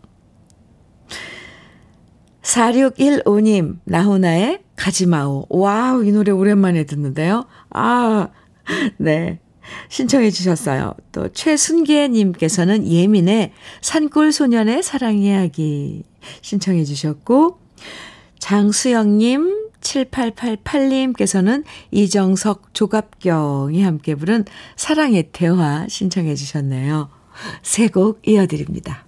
4615님, 2.42 3.78
나훈아의 3.84 4.62
가지마오. 4.76 5.46
wow, 5.48 6.04
이 6.04 6.12
노래 6.12 6.30
오랜만에 6.30 6.84
듣는데요. 6.84 7.46
아, 7.70 8.28
네. 8.98 9.38
신청해 9.88 10.30
주셨어요. 10.30 10.94
또 11.10 11.28
최순계 11.28 12.08
님께서는 12.08 12.86
예민의 12.86 13.52
산골 13.80 14.30
소년의 14.32 14.82
사랑 14.82 15.18
이야기 15.18 16.04
신청해 16.42 16.84
주셨고 16.84 17.58
장수영 18.38 19.18
님 19.18 19.68
7888님께서는 19.80 21.64
이정석 21.90 22.74
조갑경이 22.74 23.82
함께 23.82 24.14
부른 24.14 24.44
사랑의 24.76 25.30
대화 25.32 25.86
신청해 25.88 26.34
주셨네요. 26.34 27.08
세 27.62 27.88
곡 27.88 28.20
이어드립니다. 28.26 29.04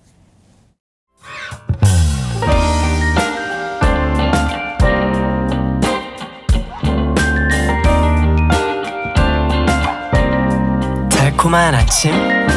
달콤한 11.38 11.72
아침 11.72 12.10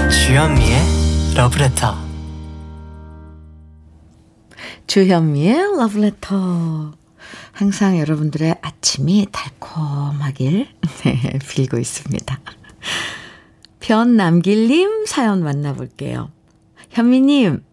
주현미의 0.10 0.80
러브레터 1.36 1.96
주현미의 4.88 5.78
러브레터. 5.78 6.92
항상 7.52 8.00
여러분들의 8.00 8.56
아침이 8.60 9.28
달콤하길 9.32 10.68
네, 11.06 11.40
빌고 11.48 11.78
있습니다. 11.78 12.40
변남길님 13.82 15.06
사연 15.06 15.44
만나볼게요. 15.44 16.32
현미님, 16.90 17.64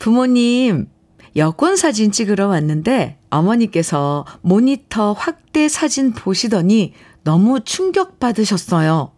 부모님, 0.00 0.88
여권 1.36 1.76
사진 1.76 2.10
찍으러 2.10 2.48
왔는데 2.48 3.18
어머니께서 3.30 4.26
모니터 4.40 5.12
확대 5.12 5.68
사진 5.68 6.12
보시더니 6.12 6.94
너무 7.22 7.60
충격받으셨어요. 7.60 9.12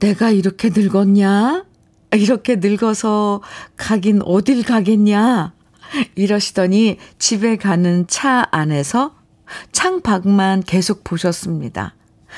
내가 0.00 0.30
이렇게 0.30 0.70
늙었냐? 0.70 1.64
이렇게 2.12 2.56
늙어서 2.56 3.40
가긴 3.76 4.20
어딜 4.24 4.64
가겠냐? 4.64 5.52
이러시더니 6.14 6.98
집에 7.18 7.56
가는 7.56 8.06
차 8.08 8.46
안에서 8.50 9.14
창밖만 9.72 10.62
계속 10.62 11.04
보셨습니다. 11.04 11.94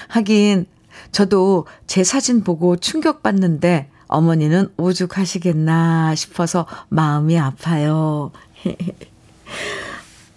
하긴 0.09 0.67
저도 1.11 1.67
제 1.87 2.05
사진 2.05 2.43
보고 2.43 2.77
충격받는데 2.77 3.91
어머니는 4.09 4.69
오죽하시겠나 4.77 6.15
싶어서 6.15 6.67
마음이 6.89 7.39
아파요. 7.39 8.31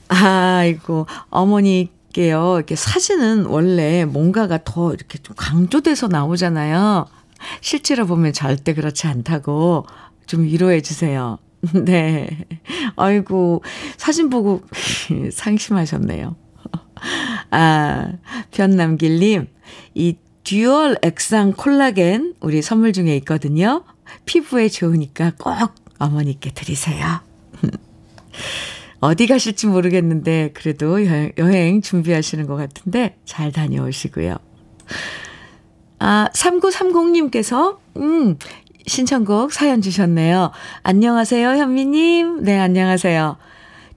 아이고, 0.07 1.07
어머니께요. 1.29 2.55
이렇게 2.57 2.75
사진은 2.75 3.45
원래 3.45 4.05
뭔가가 4.05 4.59
더 4.63 4.93
이렇게 4.93 5.17
좀 5.17 5.35
강조돼서 5.37 6.07
나오잖아요. 6.07 7.07
실제로 7.61 8.05
보면 8.05 8.33
절대 8.33 8.73
그렇지 8.73 9.07
않다고 9.07 9.85
좀 10.25 10.43
위로해 10.43 10.81
주세요. 10.81 11.37
네. 11.73 12.45
아이고, 12.95 13.63
사진 13.97 14.29
보고 14.29 14.61
상심하셨네요. 15.31 16.35
아, 17.51 18.11
변남길님, 18.51 19.47
이 19.95 20.17
듀얼 20.43 20.97
액상 21.01 21.53
콜라겐 21.53 22.35
우리 22.39 22.61
선물 22.61 22.93
중에 22.93 23.15
있거든요. 23.17 23.83
피부에 24.25 24.69
좋으니까 24.69 25.31
꼭 25.39 25.73
어머니께 25.97 26.51
드리세요. 26.53 27.21
어디 28.99 29.27
가실지 29.27 29.67
모르겠는데 29.67 30.51
그래도 30.53 30.99
여행 31.37 31.81
준비하시는 31.81 32.45
것 32.47 32.55
같은데 32.55 33.17
잘 33.25 33.51
다녀오시고요. 33.51 34.37
아, 35.99 36.29
3930님께서 36.33 37.77
음, 37.97 38.37
신청곡 38.85 39.51
사연 39.51 39.81
주셨네요. 39.81 40.51
안녕하세요, 40.83 41.49
현미님. 41.49 42.43
네, 42.43 42.59
안녕하세요. 42.59 43.37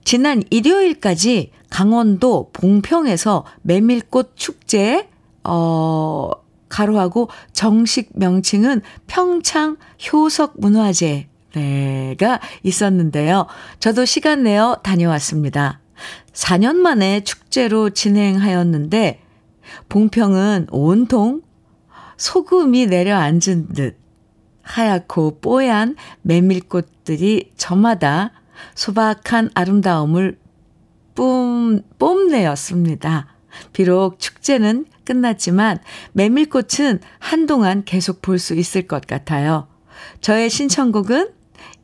지난 0.03 0.41
일요일까지 0.49 1.51
강원도 1.69 2.49
봉평에서 2.53 3.45
메밀꽃 3.61 4.33
축제 4.35 5.07
어, 5.43 6.31
가로하고 6.69 7.29
정식 7.51 8.09
명칭은 8.13 8.81
평창 9.07 9.77
효석 10.11 10.55
문화제 10.57 11.27
가 12.19 12.39
있었는데요. 12.63 13.47
저도 13.79 14.05
시간 14.05 14.43
내어 14.43 14.75
다녀왔습니다. 14.83 15.79
4년 16.33 16.75
만에 16.75 17.23
축제로 17.23 17.89
진행하였는데 17.89 19.19
봉평은 19.89 20.67
온통 20.71 21.41
소금이 22.19 22.87
내려앉은 22.87 23.69
듯 23.69 23.97
하얗고 24.61 25.39
뽀얀 25.39 25.95
메밀꽃들이 26.21 27.53
저마다 27.57 28.31
소박한 28.75 29.49
아름다움을 29.55 30.37
뿜, 31.15 31.81
뽐내었습니다. 31.97 33.27
비록 33.73 34.19
축제는 34.19 34.85
끝났지만 35.05 35.79
메밀꽃은 36.11 36.99
한동안 37.19 37.83
계속 37.83 38.21
볼 38.21 38.37
수 38.37 38.53
있을 38.53 38.83
것 38.85 39.07
같아요. 39.07 39.67
저의 40.21 40.49
신청곡은 40.49 41.31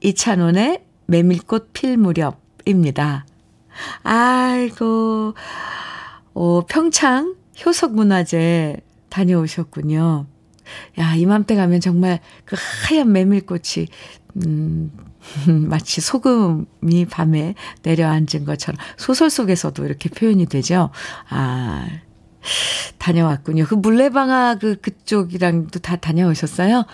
이찬원의 0.02 0.84
메밀꽃 1.08 1.72
필 1.74 1.98
무렵입니다. 1.98 3.26
아이고, 4.04 5.34
오, 6.34 6.62
평창 6.68 7.36
효석문화제 7.66 8.82
다녀오셨군요. 9.16 10.26
야, 11.00 11.16
이맘때 11.16 11.56
가면 11.56 11.80
정말 11.80 12.20
그 12.44 12.58
하얀 12.60 13.14
메밀꽃이, 13.14 13.88
음, 14.46 14.92
마치 15.70 16.02
소금이 16.02 17.06
밤에 17.10 17.56
내려앉은 17.84 18.44
것처럼 18.46 18.78
소설 18.98 19.30
속에서도 19.30 19.86
이렇게 19.86 20.10
표현이 20.10 20.48
되죠. 20.48 20.90
아, 21.30 21.88
다녀왔군요. 22.98 23.66
그 23.68 23.76
물레방아 23.76 24.56
그 24.56 24.76
그쪽이랑도 24.82 25.80
다 25.80 25.96
다녀오셨어요? 25.96 26.84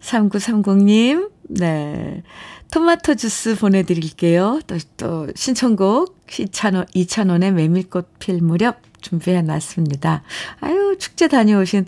3930님, 0.00 1.30
네. 1.48 2.22
토마토 2.70 3.14
주스 3.14 3.56
보내드릴게요. 3.56 4.60
또, 4.66 4.76
또, 4.98 5.28
신청곡, 5.34 6.20
이찬원, 6.38 6.86
이찬원의 6.92 7.52
메밀꽃 7.52 8.18
필 8.18 8.42
무렵 8.42 8.91
준비해 9.02 9.42
놨습니다. 9.42 10.22
아유, 10.60 10.96
축제 10.98 11.28
다녀오신 11.28 11.84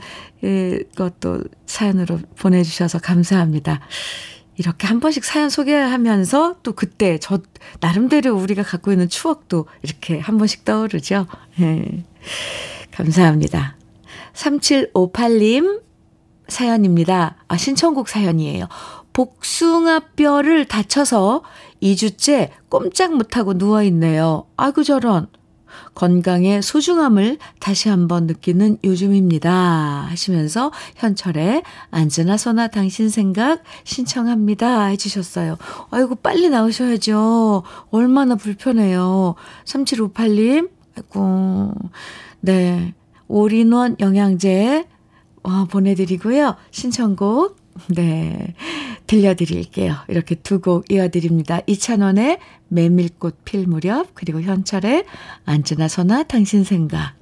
것도 0.97 1.45
사연으로 1.65 2.19
보내주셔서 2.39 2.99
감사합니다. 2.99 3.81
이렇게 4.57 4.87
한 4.87 5.01
번씩 5.01 5.25
사연 5.25 5.49
소개하면서 5.49 6.57
또 6.63 6.73
그때 6.75 7.19
저 7.19 7.41
나름대로 7.81 8.37
우리가 8.37 8.63
갖고 8.63 8.93
있는 8.93 9.09
추억도 9.09 9.67
이렇게 9.83 10.19
한 10.21 10.39
번씩 10.39 10.65
떠오르죠. 10.65 11.27
네. 11.59 12.05
감사합니다. 12.93 13.77
3758님 14.35 15.83
사연입니다. 16.47 17.37
아, 17.49 17.57
신청곡 17.57 18.09
사연이에요. 18.09 18.69
복숭아뼈를 19.13 20.67
다쳐서 20.67 21.43
2주째 21.83 22.51
꼼짝 22.69 23.15
못하고 23.17 23.55
누워있네요. 23.55 24.47
아이고 24.57 24.83
저런. 24.83 25.29
건강의 25.95 26.63
소중함을 26.63 27.39
다시 27.61 27.89
한번 27.89 28.27
느끼는 28.27 28.79
요즘입니다. 28.85 29.53
하시면서 30.09 30.73
현철의 30.97 31.63
안즈나 31.91 32.37
서나 32.37 32.69
당신 32.69 33.09
생각 33.09 33.63
신청합니다. 33.85 34.87
해주셨어요. 34.87 35.57
아이고, 35.91 36.17
빨리 36.17 36.49
나오셔야죠. 36.49 37.63
얼마나 37.91 38.35
불편해요. 38.37 39.35
3758님, 39.65 40.71
아이고, 40.97 41.73
네. 42.41 42.95
올인원 43.29 43.97
영양제 44.01 44.87
어, 45.43 45.65
보내드리고요. 45.67 46.57
신청곡, 46.71 47.57
네. 47.89 48.55
들려드릴게요. 49.07 49.95
이렇게 50.09 50.35
두 50.35 50.61
곡 50.61 50.91
이어드립니다. 50.91 51.61
이찬원의 51.67 52.39
메밀꽃 52.69 53.45
필 53.45 53.67
무렵, 53.67 54.09
그리고 54.15 54.41
현철의 54.41 55.05
안즈나 55.45 55.89
서나 55.89 56.23
당신 56.23 56.65
생각. 56.65 57.15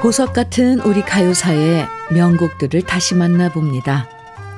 보석 0.00 0.34
같은 0.34 0.80
우리 0.80 1.00
가요사의 1.00 1.86
명곡들을 2.12 2.82
다시 2.82 3.14
만나봅니다. 3.14 4.06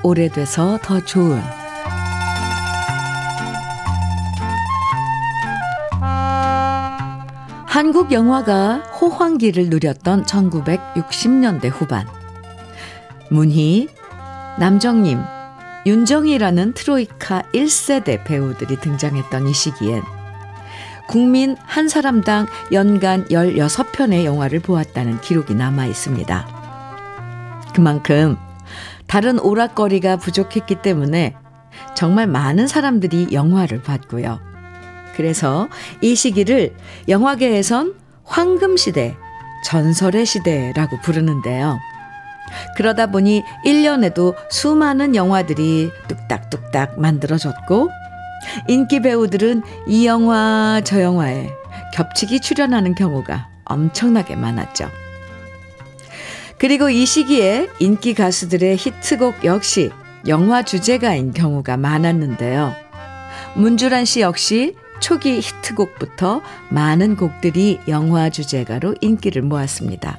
오래돼서 0.03 0.79
더 0.83 1.05
좋은 1.05 1.41
한국 7.67 8.13
영화가 8.13 8.77
호황기를 9.01 9.69
누렸던 9.69 10.25
1960년대 10.25 11.69
후반. 11.71 12.07
문희, 13.31 13.89
남정님, 14.59 15.21
윤정이라는 15.85 16.73
트로이카 16.73 17.43
1세대 17.53 18.25
배우들이 18.25 18.77
등장했던 18.81 19.49
이 19.49 19.53
시기엔 19.53 20.03
국민 21.09 21.57
한 21.61 21.89
사람당 21.89 22.47
연간 22.73 23.27
16편의 23.27 24.25
영화를 24.25 24.61
보았다는 24.61 25.21
기록이 25.21 25.55
남아 25.55 25.87
있습니다. 25.87 26.47
그만큼 27.75 28.37
다른 29.07 29.39
오락거리가 29.39 30.17
부족했기 30.17 30.83
때문에 30.83 31.35
정말 31.95 32.27
많은 32.27 32.67
사람들이 32.67 33.29
영화를 33.33 33.83
봤고요. 33.83 34.41
그래서 35.17 35.69
이 36.03 36.15
시기를 36.15 36.75
영화계에선 37.09 37.95
황금시대, 38.25 39.17
전설의 39.65 40.27
시대라고 40.27 41.01
부르는데요. 41.01 41.79
그러다 42.77 43.07
보니 43.07 43.43
1년에도 43.65 44.35
수많은 44.51 45.17
영화들이 45.17 45.91
뚝딱뚝딱 46.09 47.01
만들어졌고, 47.01 47.89
인기 48.69 49.01
배우들은 49.01 49.63
이 49.89 50.07
영화, 50.07 50.81
저 50.85 51.01
영화에 51.01 51.51
겹치기 51.95 52.41
출연하는 52.41 52.95
경우가 52.95 53.49
엄청나게 53.65 54.37
많았죠. 54.37 54.89
그리고 56.59 56.91
이 56.91 57.05
시기에 57.07 57.69
인기 57.81 58.15
가수들의 58.15 58.77
히트곡 58.77 59.45
역시 59.45 59.91
영화 60.27 60.63
주제가인 60.63 61.33
경우가 61.33 61.77
많았는데요. 61.77 62.75
문주란 63.55 64.05
씨 64.05 64.21
역시 64.21 64.75
초기 65.01 65.41
히트곡부터 65.41 66.43
많은 66.71 67.17
곡들이 67.17 67.81
영화 67.89 68.31
주제가로 68.31 68.95
인기를 69.01 69.43
모았습니다. 69.43 70.19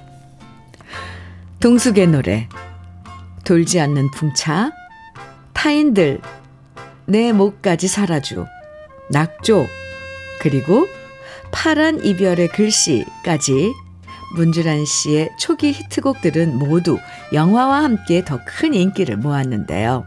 동숙의 1.59 2.07
노래, 2.07 2.47
돌지 3.43 3.79
않는 3.79 4.11
풍차, 4.11 4.71
타인들, 5.53 6.21
내 7.05 7.31
목까지 7.33 7.87
살아줘, 7.87 8.45
낙조, 9.09 9.65
그리고 10.41 10.87
파란 11.51 12.03
이별의 12.03 12.49
글씨까지 12.49 13.73
문주란 14.35 14.85
씨의 14.85 15.31
초기 15.39 15.71
히트곡들은 15.71 16.59
모두 16.59 16.99
영화와 17.33 17.83
함께 17.83 18.23
더 18.25 18.39
큰 18.45 18.73
인기를 18.73 19.17
모았는데요. 19.17 20.05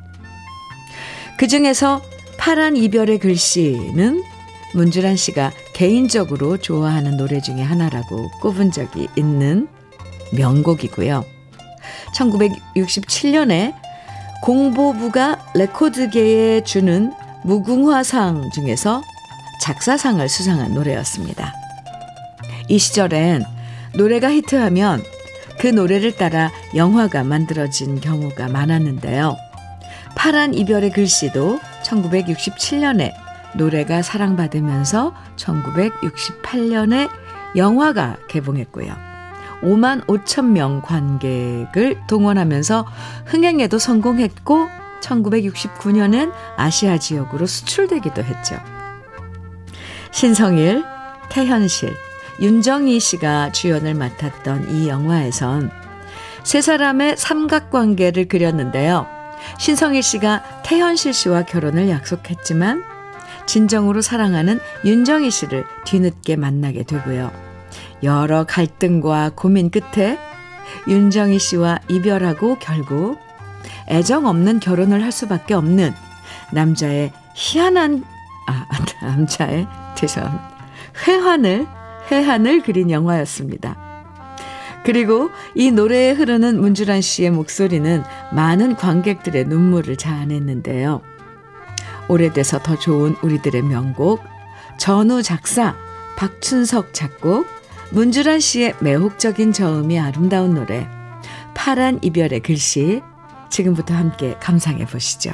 그 1.38 1.48
중에서 1.48 2.02
파란 2.36 2.76
이별의 2.76 3.18
글씨는 3.18 4.22
문주란 4.74 5.16
씨가 5.16 5.52
개인적으로 5.72 6.56
좋아하는 6.56 7.16
노래 7.16 7.40
중에 7.40 7.62
하나라고 7.62 8.30
꼽은 8.40 8.70
적이 8.70 9.08
있는 9.16 9.68
명곡이고요. 10.32 11.24
1967년에 12.14 13.74
공보부가 14.42 15.38
레코드계에 15.54 16.62
주는 16.64 17.12
무궁화상 17.44 18.50
중에서 18.54 19.02
작사상을 19.62 20.26
수상한 20.28 20.74
노래였습니다. 20.74 21.54
이 22.68 22.78
시절엔 22.78 23.44
노래가 23.96 24.30
히트하면 24.30 25.02
그 25.58 25.66
노래를 25.66 26.16
따라 26.16 26.50
영화가 26.74 27.24
만들어진 27.24 28.00
경우가 28.00 28.48
많았는데요. 28.48 29.36
파란 30.14 30.54
이별의 30.54 30.90
글씨도 30.90 31.60
1967년에 31.82 33.12
노래가 33.56 34.02
사랑받으면서 34.02 35.14
1968년에 35.36 37.08
영화가 37.56 38.18
개봉했고요. 38.28 38.94
5만 39.62 40.06
5천 40.06 40.46
명 40.46 40.80
관객을 40.82 42.00
동원하면서 42.08 42.86
흥행에도 43.26 43.78
성공했고 43.78 44.68
1969년엔 45.02 46.32
아시아 46.56 46.98
지역으로 46.98 47.46
수출되기도 47.46 48.22
했죠. 48.22 48.56
신성일, 50.12 50.84
태현실, 51.30 51.94
윤정희 52.40 53.00
씨가 53.00 53.52
주연을 53.52 53.94
맡았던 53.94 54.70
이 54.70 54.88
영화에선 54.88 55.70
세 56.42 56.60
사람의 56.60 57.16
삼각관계를 57.16 58.28
그렸는데요. 58.28 59.06
신성일 59.58 60.02
씨가 60.02 60.62
태현실 60.64 61.12
씨와 61.12 61.42
결혼을 61.42 61.88
약속했지만 61.88 62.89
진정으로 63.50 64.00
사랑하는 64.00 64.60
윤정희 64.84 65.32
씨를 65.32 65.64
뒤늦게 65.84 66.36
만나게 66.36 66.84
되고요. 66.84 67.32
여러 68.04 68.44
갈등과 68.44 69.32
고민 69.34 69.72
끝에 69.72 70.20
윤정희 70.86 71.40
씨와 71.40 71.80
이별하고 71.88 72.58
결국 72.60 73.18
애정 73.88 74.26
없는 74.26 74.60
결혼을 74.60 75.02
할 75.02 75.10
수밖에 75.10 75.54
없는 75.54 75.92
남자의 76.52 77.12
희한한 77.34 78.04
아 78.46 78.68
남자의 79.02 79.66
죄송합니다. 79.96 80.50
회환을 81.08 81.66
회한을 82.08 82.62
그린 82.62 82.88
영화였습니다. 82.88 83.76
그리고 84.84 85.28
이 85.56 85.72
노래에 85.72 86.12
흐르는 86.12 86.60
문주란 86.60 87.00
씨의 87.00 87.30
목소리는 87.32 88.04
많은 88.32 88.76
관객들의 88.76 89.46
눈물을 89.46 89.96
자아냈는데요. 89.96 91.09
오래돼서 92.10 92.58
더 92.58 92.76
좋은 92.76 93.14
우리들의 93.22 93.62
명곡, 93.62 94.20
전우 94.78 95.22
작사, 95.22 95.76
박춘석 96.16 96.92
작곡, 96.92 97.46
문주란 97.92 98.40
씨의 98.40 98.74
매혹적인 98.80 99.52
저음이 99.52 99.98
아름다운 100.00 100.54
노래, 100.54 100.88
파란 101.54 102.00
이별의 102.02 102.40
글씨, 102.40 103.00
지금부터 103.48 103.94
함께 103.94 104.34
감상해 104.40 104.86
보시죠. 104.86 105.30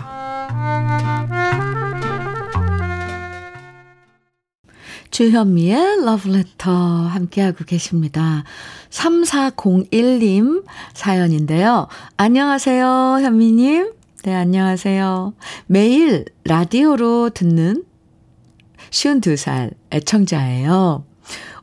주현미의 5.10 6.04
러브레터 6.04 6.70
함께하고 6.70 7.64
계십니다. 7.64 8.44
3401님 8.90 10.64
사연인데요. 10.92 11.88
안녕하세요, 12.18 13.20
현미님. 13.22 13.95
네, 14.26 14.34
안녕하세요. 14.34 15.34
매일 15.68 16.24
라디오로 16.42 17.30
듣는 17.30 17.84
52살 18.90 19.70
애청자예요. 19.92 21.06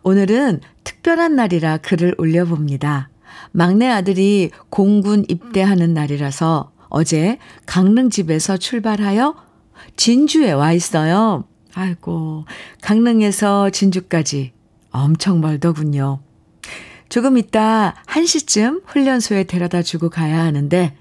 오늘은 0.03 0.61
특별한 0.86 1.36
날이라 1.36 1.80
글을 1.80 2.16
올려봅니다. 2.18 3.09
막내 3.51 3.89
아들이 3.89 4.49
공군 4.70 5.26
입대하는 5.28 5.93
날이라서 5.93 6.72
어제 6.88 7.38
강릉 7.66 8.09
집에서 8.09 8.55
출발하여 8.55 9.36
진주에 9.97 10.53
와 10.53 10.72
있어요. 10.72 11.43
아이고, 11.74 12.45
강릉에서 12.82 13.72
진주까지 13.72 14.53
엄청 14.91 15.41
멀더군요. 15.41 16.22
조금 17.09 17.38
있다 17.38 17.95
1시쯤 18.07 18.84
훈련소에 18.86 19.43
데려다 19.43 19.82
주고 19.82 20.09
가야 20.09 20.41
하는데, 20.45 20.95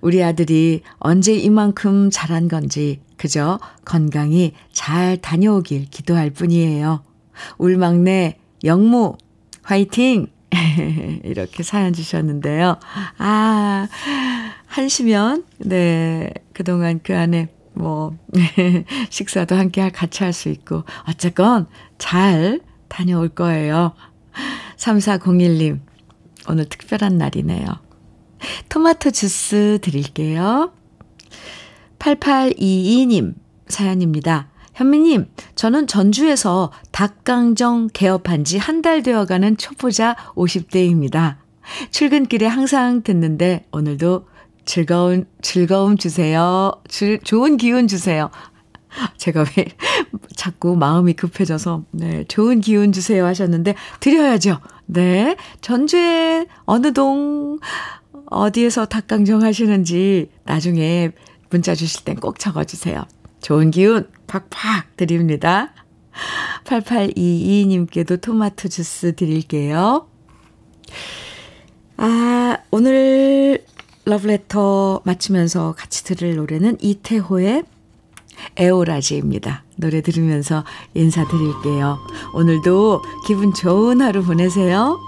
우리 0.00 0.22
아들이 0.22 0.82
언제 0.98 1.34
이만큼 1.34 2.10
잘한 2.10 2.48
건지 2.48 3.00
그저 3.16 3.58
건강히 3.84 4.52
잘 4.72 5.16
다녀오길 5.16 5.86
기도할 5.90 6.30
뿐이에요. 6.30 7.02
울 7.58 7.76
막내 7.76 8.38
영무 8.64 9.16
화이팅! 9.62 10.28
이렇게 11.24 11.62
사연 11.62 11.92
주셨는데요. 11.92 12.78
아, 13.18 13.88
한시면, 14.66 15.44
네, 15.58 16.30
그동안 16.52 17.00
그 17.02 17.16
안에 17.16 17.48
뭐, 17.74 18.16
식사도 19.10 19.54
함께 19.54 19.90
같이 19.90 20.22
할 20.22 20.32
수 20.32 20.48
있고, 20.48 20.84
어쨌건 21.08 21.66
잘 21.98 22.60
다녀올 22.88 23.28
거예요. 23.28 23.92
3401님, 24.76 25.80
오늘 26.48 26.64
특별한 26.66 27.18
날이네요. 27.18 27.66
토마토 28.68 29.10
주스 29.10 29.78
드릴게요. 29.82 30.72
8822님 31.98 33.34
사연입니다. 33.68 34.48
현미님, 34.74 35.26
저는 35.54 35.86
전주에서 35.86 36.70
닭강정 36.92 37.88
개업한 37.94 38.44
지 38.44 38.58
한 38.58 38.82
달 38.82 39.02
되어가는 39.02 39.56
초보자 39.56 40.14
50대입니다. 40.34 41.36
출근길에 41.90 42.46
항상 42.46 43.02
듣는데 43.02 43.64
오늘도 43.72 44.26
즐거운, 44.66 45.26
즐거움 45.40 45.96
주세요. 45.96 46.72
줄, 46.88 47.18
좋은 47.20 47.56
기운 47.56 47.88
주세요. 47.88 48.30
제가 49.16 49.44
왜 49.56 49.66
자꾸 50.36 50.76
마음이 50.76 51.14
급해져서, 51.14 51.84
네, 51.92 52.24
좋은 52.24 52.60
기운 52.60 52.92
주세요 52.92 53.24
하셨는데, 53.26 53.74
드려야죠. 54.00 54.60
네. 54.86 55.36
전주에 55.60 56.46
어느 56.64 56.92
동, 56.92 57.58
어디에서 58.26 58.86
닭강정 58.86 59.42
하시는지 59.42 60.30
나중에 60.44 61.10
문자 61.50 61.74
주실 61.74 62.04
땐 62.04 62.16
꼭 62.16 62.38
적어주세요. 62.38 63.04
좋은 63.40 63.70
기운 63.70 64.08
팍팍 64.26 64.96
드립니다. 64.96 65.72
8822님께도 66.64 68.20
토마토 68.20 68.68
주스 68.68 69.14
드릴게요. 69.14 70.08
아, 71.98 72.56
오늘 72.70 73.64
러브레터 74.04 75.02
마치면서 75.04 75.74
같이 75.76 76.04
들을 76.04 76.36
노래는 76.36 76.78
이태호의 76.80 77.64
에오라지입니다. 78.56 79.64
노래 79.76 80.00
들으면서 80.00 80.64
인사드릴게요. 80.94 81.98
오늘도 82.34 83.02
기분 83.26 83.52
좋은 83.54 84.00
하루 84.00 84.22
보내세요. 84.22 84.98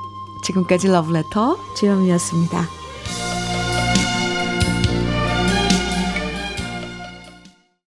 지금까지 0.45 0.89
러브레터 0.89 1.57
주영이었습니다. 1.77 2.78